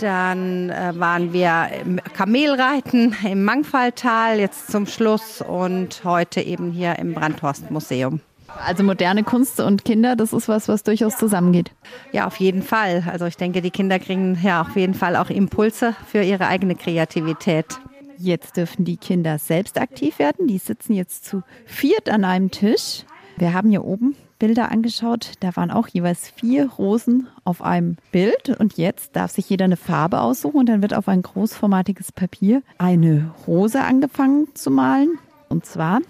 Dann 0.00 0.68
äh, 0.68 0.92
waren 0.96 1.32
wir 1.32 1.68
im 1.82 1.98
Kamelreiten 2.12 3.16
im 3.24 3.44
Mangfalltal 3.44 4.38
jetzt 4.38 4.70
zum 4.70 4.86
Schluss 4.86 5.40
und 5.40 6.02
heute 6.04 6.42
eben 6.42 6.72
hier 6.72 6.98
im 6.98 7.14
Brandhorst-Museum. 7.14 8.20
Also 8.64 8.82
moderne 8.82 9.24
Kunst 9.24 9.58
und 9.60 9.84
Kinder, 9.84 10.14
das 10.14 10.32
ist 10.32 10.48
was, 10.48 10.68
was 10.68 10.82
durchaus 10.82 11.16
zusammengeht. 11.16 11.72
Ja, 12.12 12.26
auf 12.26 12.36
jeden 12.36 12.62
Fall. 12.62 13.04
Also 13.10 13.26
ich 13.26 13.36
denke, 13.36 13.62
die 13.62 13.70
Kinder 13.70 13.98
kriegen 13.98 14.38
ja 14.42 14.60
auf 14.62 14.76
jeden 14.76 14.94
Fall 14.94 15.16
auch 15.16 15.30
Impulse 15.30 15.94
für 16.06 16.22
ihre 16.22 16.46
eigene 16.46 16.74
Kreativität. 16.74 17.78
Jetzt 18.18 18.56
dürfen 18.56 18.84
die 18.84 18.96
Kinder 18.96 19.38
selbst 19.38 19.78
aktiv 19.80 20.18
werden. 20.18 20.46
Die 20.46 20.58
sitzen 20.58 20.94
jetzt 20.94 21.24
zu 21.24 21.42
viert 21.64 22.08
an 22.08 22.24
einem 22.24 22.50
Tisch. 22.50 23.04
Wir 23.36 23.52
haben 23.52 23.70
hier 23.70 23.84
oben 23.84 24.16
Bilder 24.38 24.70
angeschaut. 24.70 25.32
Da 25.40 25.54
waren 25.56 25.70
auch 25.70 25.88
jeweils 25.88 26.28
vier 26.28 26.70
Rosen 26.70 27.28
auf 27.44 27.62
einem 27.62 27.96
Bild. 28.12 28.48
Und 28.58 28.76
jetzt 28.76 29.16
darf 29.16 29.32
sich 29.32 29.48
jeder 29.48 29.66
eine 29.66 29.76
Farbe 29.76 30.20
aussuchen 30.20 30.60
und 30.60 30.68
dann 30.68 30.82
wird 30.82 30.94
auf 30.94 31.08
ein 31.08 31.22
großformatiges 31.22 32.12
Papier 32.12 32.62
eine 32.78 33.34
Rose 33.46 33.82
angefangen 33.82 34.48
zu 34.54 34.70
malen. 34.70 35.18
Und 35.48 35.66
zwar 35.66 36.00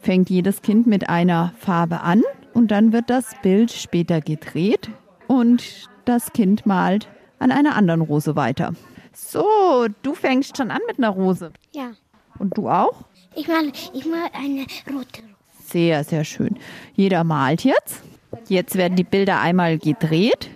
fängt 0.00 0.30
jedes 0.30 0.62
Kind 0.62 0.86
mit 0.86 1.08
einer 1.08 1.52
Farbe 1.58 2.00
an 2.00 2.22
und 2.52 2.70
dann 2.70 2.92
wird 2.92 3.08
das 3.08 3.34
Bild 3.42 3.72
später 3.72 4.20
gedreht 4.20 4.90
und 5.26 5.88
das 6.04 6.32
Kind 6.32 6.66
malt 6.66 7.08
an 7.38 7.50
einer 7.50 7.74
anderen 7.76 8.02
Rose 8.02 8.36
weiter. 8.36 8.74
So, 9.14 9.86
du 10.02 10.14
fängst 10.14 10.56
schon 10.56 10.70
an 10.70 10.80
mit 10.88 10.98
einer 10.98 11.10
Rose. 11.10 11.52
Ja. 11.72 11.92
Und 12.38 12.56
du 12.58 12.68
auch? 12.68 13.04
Ich 13.36 13.46
mal, 13.46 13.70
ich 13.92 14.04
mal 14.06 14.28
eine 14.32 14.66
rote. 14.92 15.22
Sehr, 15.64 16.02
sehr 16.04 16.24
schön. 16.24 16.56
Jeder 16.94 17.22
malt 17.24 17.64
jetzt. 17.64 18.02
Jetzt 18.48 18.76
werden 18.76 18.96
die 18.96 19.04
Bilder 19.04 19.40
einmal 19.40 19.78
gedreht 19.78 20.50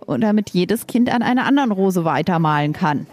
und 0.00 0.22
damit 0.22 0.50
jedes 0.50 0.86
Kind 0.86 1.10
an 1.10 1.22
einer 1.22 1.44
anderen 1.44 1.70
Rose 1.70 2.04
weitermalen 2.04 2.72
kann. 2.72 3.06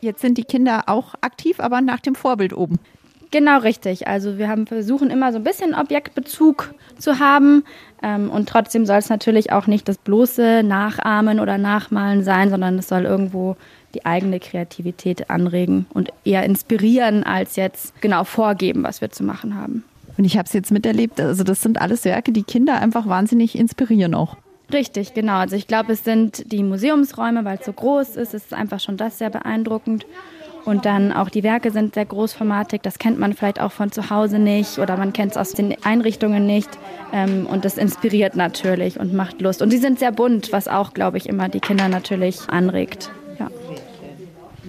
Jetzt 0.00 0.20
sind 0.20 0.36
die 0.36 0.44
Kinder 0.44 0.84
auch 0.86 1.14
aktiv, 1.20 1.60
aber 1.60 1.80
nach 1.80 2.00
dem 2.00 2.14
Vorbild 2.14 2.52
oben. 2.52 2.78
Genau 3.30 3.58
richtig. 3.58 4.08
Also 4.08 4.38
wir 4.38 4.48
haben 4.48 4.66
versuchen 4.66 5.10
immer 5.10 5.32
so 5.32 5.38
ein 5.38 5.44
bisschen 5.44 5.74
Objektbezug 5.74 6.74
zu 6.98 7.18
haben 7.18 7.64
ähm, 8.02 8.30
und 8.30 8.48
trotzdem 8.48 8.86
soll 8.86 8.96
es 8.96 9.10
natürlich 9.10 9.52
auch 9.52 9.66
nicht 9.66 9.88
das 9.88 9.98
bloße 9.98 10.62
Nachahmen 10.62 11.38
oder 11.38 11.58
Nachmalen 11.58 12.24
sein, 12.24 12.48
sondern 12.48 12.78
es 12.78 12.88
soll 12.88 13.04
irgendwo 13.04 13.56
die 13.94 14.04
eigene 14.04 14.40
Kreativität 14.40 15.30
anregen 15.30 15.86
und 15.94 16.10
eher 16.24 16.44
inspirieren 16.44 17.24
als 17.24 17.56
jetzt 17.56 17.98
genau 18.00 18.24
vorgeben, 18.24 18.82
was 18.82 19.00
wir 19.00 19.10
zu 19.10 19.24
machen 19.24 19.54
haben. 19.54 19.84
Und 20.16 20.24
ich 20.24 20.36
habe 20.36 20.46
es 20.46 20.52
jetzt 20.52 20.72
miterlebt. 20.72 21.20
Also 21.20 21.44
das 21.44 21.62
sind 21.62 21.80
alles 21.80 22.04
Werke, 22.04 22.32
die 22.32 22.42
Kinder 22.42 22.80
einfach 22.80 23.06
wahnsinnig 23.06 23.56
inspirieren 23.56 24.14
auch. 24.14 24.36
Richtig, 24.72 25.14
genau. 25.14 25.38
Also 25.38 25.56
ich 25.56 25.66
glaube, 25.66 25.92
es 25.92 26.04
sind 26.04 26.52
die 26.52 26.62
Museumsräume, 26.62 27.44
weil 27.44 27.58
es 27.58 27.64
so 27.64 27.72
groß 27.72 28.16
ist. 28.16 28.34
Ist 28.34 28.52
einfach 28.52 28.80
schon 28.80 28.96
das 28.96 29.18
sehr 29.18 29.30
beeindruckend. 29.30 30.04
Und 30.64 30.84
dann 30.84 31.12
auch 31.12 31.30
die 31.30 31.44
Werke 31.44 31.70
sind 31.70 31.94
sehr 31.94 32.04
großformatig. 32.04 32.82
Das 32.82 32.98
kennt 32.98 33.18
man 33.18 33.32
vielleicht 33.32 33.60
auch 33.60 33.72
von 33.72 33.90
zu 33.90 34.10
Hause 34.10 34.38
nicht 34.38 34.78
oder 34.78 34.98
man 34.98 35.14
kennt 35.14 35.32
es 35.32 35.38
aus 35.38 35.52
den 35.52 35.74
Einrichtungen 35.82 36.46
nicht. 36.46 36.68
Ähm, 37.12 37.46
und 37.46 37.64
das 37.64 37.78
inspiriert 37.78 38.36
natürlich 38.36 39.00
und 39.00 39.14
macht 39.14 39.40
Lust. 39.40 39.62
Und 39.62 39.70
sie 39.70 39.78
sind 39.78 39.98
sehr 39.98 40.12
bunt, 40.12 40.52
was 40.52 40.68
auch, 40.68 40.92
glaube 40.92 41.16
ich, 41.16 41.26
immer 41.26 41.48
die 41.48 41.60
Kinder 41.60 41.88
natürlich 41.88 42.40
anregt. 42.50 43.10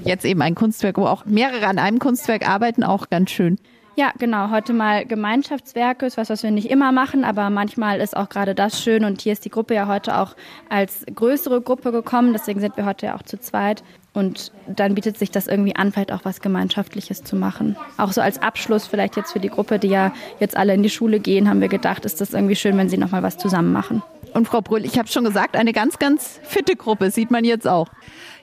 Jetzt 0.03 0.25
eben 0.25 0.41
ein 0.41 0.55
Kunstwerk, 0.55 0.97
wo 0.97 1.05
auch 1.05 1.25
mehrere 1.25 1.67
an 1.67 1.79
einem 1.79 1.99
Kunstwerk 1.99 2.47
arbeiten, 2.47 2.83
auch 2.83 3.09
ganz 3.09 3.31
schön. 3.31 3.57
Ja, 3.99 4.13
genau. 4.17 4.49
Heute 4.49 4.71
mal 4.71 5.05
Gemeinschaftswerke, 5.05 6.05
ist 6.05 6.15
was, 6.15 6.29
was 6.29 6.41
wir 6.41 6.51
nicht 6.51 6.69
immer 6.69 6.93
machen, 6.93 7.25
aber 7.25 7.49
manchmal 7.49 7.99
ist 7.99 8.15
auch 8.15 8.29
gerade 8.29 8.55
das 8.55 8.81
schön. 8.81 9.03
Und 9.03 9.19
hier 9.19 9.33
ist 9.33 9.43
die 9.43 9.49
Gruppe 9.49 9.73
ja 9.75 9.87
heute 9.87 10.17
auch 10.17 10.37
als 10.69 11.05
größere 11.13 11.59
Gruppe 11.59 11.91
gekommen. 11.91 12.31
Deswegen 12.31 12.61
sind 12.61 12.77
wir 12.77 12.85
heute 12.85 13.07
ja 13.07 13.15
auch 13.15 13.23
zu 13.23 13.37
zweit. 13.41 13.83
Und 14.13 14.53
dann 14.67 14.95
bietet 14.95 15.17
sich 15.17 15.31
das 15.31 15.47
irgendwie 15.47 15.75
an, 15.75 15.91
vielleicht 15.91 16.13
auch 16.13 16.23
was 16.23 16.39
Gemeinschaftliches 16.39 17.25
zu 17.25 17.35
machen. 17.35 17.75
Auch 17.97 18.13
so 18.13 18.21
als 18.21 18.41
Abschluss 18.41 18.87
vielleicht 18.87 19.17
jetzt 19.17 19.33
für 19.33 19.41
die 19.41 19.49
Gruppe, 19.49 19.79
die 19.79 19.89
ja 19.89 20.13
jetzt 20.39 20.55
alle 20.55 20.73
in 20.73 20.81
die 20.81 20.89
Schule 20.89 21.19
gehen, 21.19 21.49
haben 21.49 21.59
wir 21.59 21.67
gedacht, 21.67 22.05
ist 22.05 22.21
das 22.21 22.33
irgendwie 22.33 22.55
schön, 22.55 22.77
wenn 22.77 22.87
sie 22.87 22.97
nochmal 22.97 23.21
was 23.21 23.37
zusammen 23.37 23.73
machen. 23.73 24.01
Und 24.33 24.47
Frau 24.47 24.61
Brüll, 24.61 24.85
ich 24.85 24.97
habe 24.97 25.07
schon 25.07 25.23
gesagt, 25.23 25.55
eine 25.55 25.73
ganz, 25.73 25.99
ganz 25.99 26.39
fitte 26.43 26.75
Gruppe, 26.75 27.11
sieht 27.11 27.31
man 27.31 27.43
jetzt 27.43 27.67
auch. 27.67 27.87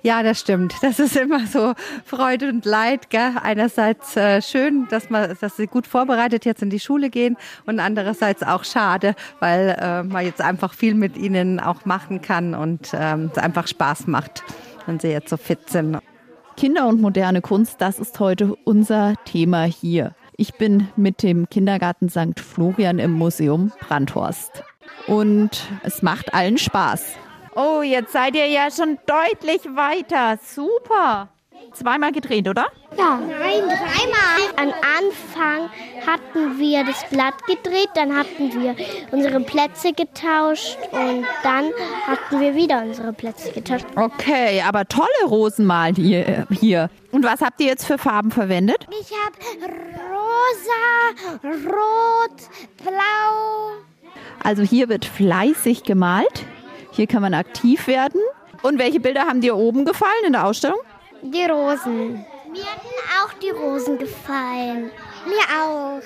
Ja, 0.02 0.22
das 0.22 0.40
stimmt. 0.40 0.74
Das 0.82 0.98
ist 0.98 1.16
immer 1.16 1.46
so 1.46 1.74
Freude 2.04 2.48
und 2.48 2.64
Leid. 2.64 3.10
Gell? 3.10 3.32
Einerseits 3.42 4.16
äh, 4.16 4.40
schön, 4.40 4.86
dass, 4.88 5.10
man, 5.10 5.36
dass 5.40 5.56
sie 5.56 5.66
gut 5.66 5.86
vorbereitet 5.86 6.44
jetzt 6.44 6.62
in 6.62 6.70
die 6.70 6.78
Schule 6.78 7.10
gehen 7.10 7.36
und 7.66 7.80
andererseits 7.80 8.42
auch 8.42 8.64
schade, 8.64 9.14
weil 9.40 9.76
äh, 9.80 10.02
man 10.02 10.24
jetzt 10.24 10.40
einfach 10.40 10.74
viel 10.74 10.94
mit 10.94 11.16
ihnen 11.16 11.60
auch 11.60 11.84
machen 11.84 12.22
kann 12.22 12.54
und 12.54 12.90
ähm, 12.94 13.30
es 13.32 13.38
einfach 13.38 13.66
Spaß 13.66 14.06
macht, 14.06 14.44
wenn 14.86 15.00
sie 15.00 15.08
jetzt 15.08 15.28
so 15.28 15.36
fit 15.36 15.70
sind. 15.70 15.98
Kinder 16.56 16.86
und 16.86 17.00
moderne 17.00 17.42
Kunst, 17.42 17.80
das 17.80 17.98
ist 17.98 18.18
heute 18.20 18.54
unser 18.64 19.14
Thema 19.24 19.64
hier. 19.64 20.14
Ich 20.36 20.54
bin 20.54 20.88
mit 20.96 21.22
dem 21.22 21.48
Kindergarten 21.48 22.08
St. 22.08 22.38
Florian 22.38 22.98
im 22.98 23.12
Museum 23.12 23.72
Brandhorst. 23.80 24.62
Und 25.06 25.62
es 25.82 26.02
macht 26.02 26.34
allen 26.34 26.58
Spaß. 26.58 27.14
Oh, 27.54 27.82
jetzt 27.82 28.12
seid 28.12 28.34
ihr 28.34 28.48
ja 28.48 28.68
schon 28.70 28.98
deutlich 29.06 29.64
weiter. 29.74 30.38
Super. 30.42 31.28
Zweimal 31.72 32.12
gedreht, 32.12 32.48
oder? 32.48 32.66
Ja. 32.96 33.18
Nein, 33.18 33.62
dreimal. 33.64 34.52
Am 34.56 34.72
Anfang 34.98 35.70
hatten 36.06 36.58
wir 36.58 36.84
das 36.84 37.04
Blatt 37.10 37.34
gedreht, 37.46 37.88
dann 37.94 38.16
hatten 38.16 38.52
wir 38.60 38.74
unsere 39.10 39.40
Plätze 39.40 39.92
getauscht 39.92 40.78
und 40.92 41.26
dann 41.42 41.72
hatten 42.06 42.40
wir 42.40 42.54
wieder 42.54 42.82
unsere 42.82 43.12
Plätze 43.12 43.52
getauscht. 43.52 43.86
Okay, 43.94 44.62
aber 44.66 44.86
tolle 44.86 45.08
Rosenmal 45.26 45.94
hier. 45.94 46.46
hier. 46.50 46.88
Und 47.12 47.24
was 47.24 47.40
habt 47.40 47.60
ihr 47.60 47.66
jetzt 47.66 47.86
für 47.86 47.98
Farben 47.98 48.30
verwendet? 48.30 48.86
Ich 49.00 49.10
habe 49.12 49.70
rosa, 50.10 51.44
rot, 51.44 52.40
blau. 52.82 53.85
Also 54.46 54.62
hier 54.62 54.88
wird 54.88 55.04
fleißig 55.04 55.82
gemalt. 55.82 56.46
Hier 56.92 57.08
kann 57.08 57.20
man 57.20 57.34
aktiv 57.34 57.88
werden. 57.88 58.20
Und 58.62 58.78
welche 58.78 59.00
Bilder 59.00 59.22
haben 59.22 59.40
dir 59.40 59.56
oben 59.56 59.84
gefallen 59.84 60.24
in 60.24 60.34
der 60.34 60.46
Ausstellung? 60.46 60.78
Die 61.20 61.42
Rosen. 61.42 62.24
Mir 62.52 62.62
hatten 62.62 62.94
auch 63.24 63.32
die 63.42 63.50
Rosen 63.50 63.98
gefallen. 63.98 64.92
Mir 65.26 65.42
auch. 65.60 66.00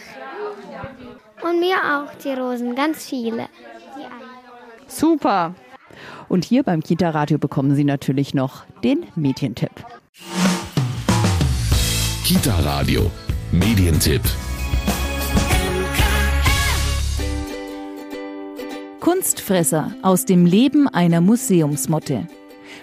Und 1.47 1.61
mir 1.61 1.77
auch 1.77 2.15
die 2.25 2.33
Rosen, 2.33 2.75
ganz 2.75 3.05
viele. 3.05 3.47
Super. 4.87 5.55
Und 6.31 6.47
hier 6.47 6.63
beim 6.63 6.83
Kita-Radio 6.83 7.37
bekommen 7.37 7.75
Sie 7.75 7.85
natürlich 7.85 8.33
noch 8.33 8.65
den 8.83 9.05
Medientipp. 9.17 9.85
Kita-Radio, 12.25 13.11
Medientipp. 13.53 14.23
Kunstfresser 19.01 19.95
aus 20.03 20.27
dem 20.27 20.45
Leben 20.45 20.87
einer 20.87 21.23
Museumsmotte. 21.23 22.27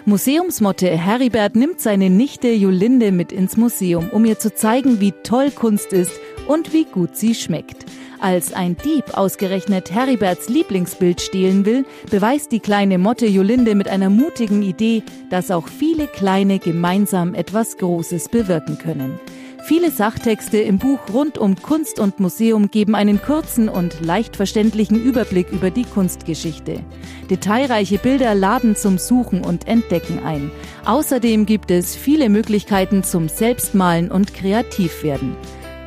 Museumsmotte 0.04 0.88
Heribert 0.88 1.54
nimmt 1.54 1.80
seine 1.80 2.10
Nichte 2.10 2.48
Jolinde 2.48 3.12
mit 3.12 3.30
ins 3.30 3.56
Museum, 3.56 4.10
um 4.10 4.24
ihr 4.24 4.36
zu 4.36 4.52
zeigen, 4.52 5.00
wie 5.00 5.12
toll 5.22 5.52
Kunst 5.52 5.92
ist 5.92 6.10
und 6.48 6.72
wie 6.72 6.86
gut 6.86 7.16
sie 7.16 7.36
schmeckt. 7.36 7.86
Als 8.18 8.52
ein 8.52 8.76
Dieb 8.84 9.16
ausgerechnet 9.16 9.92
Heriberts 9.92 10.48
Lieblingsbild 10.48 11.20
stehlen 11.20 11.64
will, 11.64 11.86
beweist 12.10 12.50
die 12.50 12.58
kleine 12.58 12.98
Motte 12.98 13.26
Jolinde 13.26 13.76
mit 13.76 13.88
einer 13.88 14.10
mutigen 14.10 14.62
Idee, 14.62 15.04
dass 15.30 15.52
auch 15.52 15.68
viele 15.68 16.08
Kleine 16.08 16.58
gemeinsam 16.58 17.34
etwas 17.34 17.76
Großes 17.76 18.28
bewirken 18.28 18.76
können. 18.78 19.20
Viele 19.68 19.90
Sachtexte 19.90 20.56
im 20.56 20.78
Buch 20.78 20.98
rund 21.12 21.36
um 21.36 21.54
Kunst 21.54 21.98
und 22.00 22.20
Museum 22.20 22.70
geben 22.70 22.94
einen 22.94 23.20
kurzen 23.20 23.68
und 23.68 24.00
leicht 24.00 24.34
verständlichen 24.34 24.98
Überblick 24.98 25.50
über 25.50 25.70
die 25.70 25.84
Kunstgeschichte. 25.84 26.80
Detailreiche 27.28 27.98
Bilder 27.98 28.34
laden 28.34 28.76
zum 28.76 28.96
Suchen 28.96 29.44
und 29.44 29.68
Entdecken 29.68 30.20
ein. 30.24 30.50
Außerdem 30.86 31.44
gibt 31.44 31.70
es 31.70 31.94
viele 31.94 32.30
Möglichkeiten 32.30 33.04
zum 33.04 33.28
Selbstmalen 33.28 34.10
und 34.10 34.32
Kreativwerden. 34.32 35.36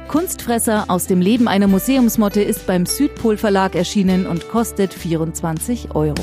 Kunstfresser 0.08 0.86
aus 0.88 1.08
dem 1.08 1.20
Leben 1.20 1.48
einer 1.48 1.68
Museumsmotte 1.68 2.44
ist 2.44 2.68
beim 2.68 2.86
Südpol 2.86 3.36
Verlag 3.36 3.74
erschienen 3.74 4.28
und 4.28 4.48
kostet 4.50 4.94
24 4.94 5.96
Euro. 5.96 6.22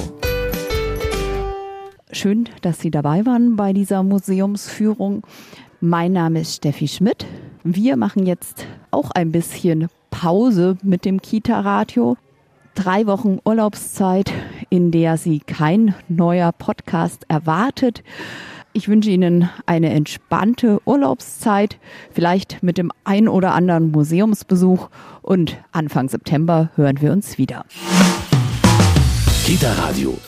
Schön, 2.13 2.49
dass 2.63 2.79
Sie 2.79 2.93
dabei 2.93 3.27
waren 3.27 3.57
bei 3.57 3.73
dieser 3.73 4.05
Museumsführung. 4.05 5.25
Mein 5.81 6.11
Name 6.11 6.41
ist 6.41 6.57
Steffi 6.57 6.89
Schmidt. 6.89 7.25
Wir 7.63 7.97
machen 7.97 8.27
jetzt 8.27 8.67
auch 8.91 9.13
ein 9.13 9.31
bisschen 9.31 9.87
Pause 10.11 10.77
mit 10.83 11.05
dem 11.05 11.23
Kita-Radio. 11.23 12.17
Drei 12.75 13.07
Wochen 13.07 13.39
Urlaubszeit, 13.45 14.33
in 14.71 14.91
der 14.91 15.17
Sie 15.19 15.39
kein 15.39 15.95
neuer 16.09 16.51
Podcast 16.51 17.27
erwartet. 17.29 18.03
Ich 18.73 18.89
wünsche 18.89 19.11
Ihnen 19.11 19.51
eine 19.67 19.91
entspannte 19.91 20.81
Urlaubszeit, 20.85 21.79
vielleicht 22.11 22.61
mit 22.61 22.77
dem 22.77 22.91
ein 23.05 23.29
oder 23.29 23.55
anderen 23.55 23.93
Museumsbesuch 23.93 24.89
und 25.23 25.59
Anfang 25.71 26.09
September 26.09 26.71
hören 26.75 27.01
wir 27.01 27.13
uns 27.13 27.39
wieder. 27.39 27.65
Kita 29.45 29.73
Radio, 29.75 30.19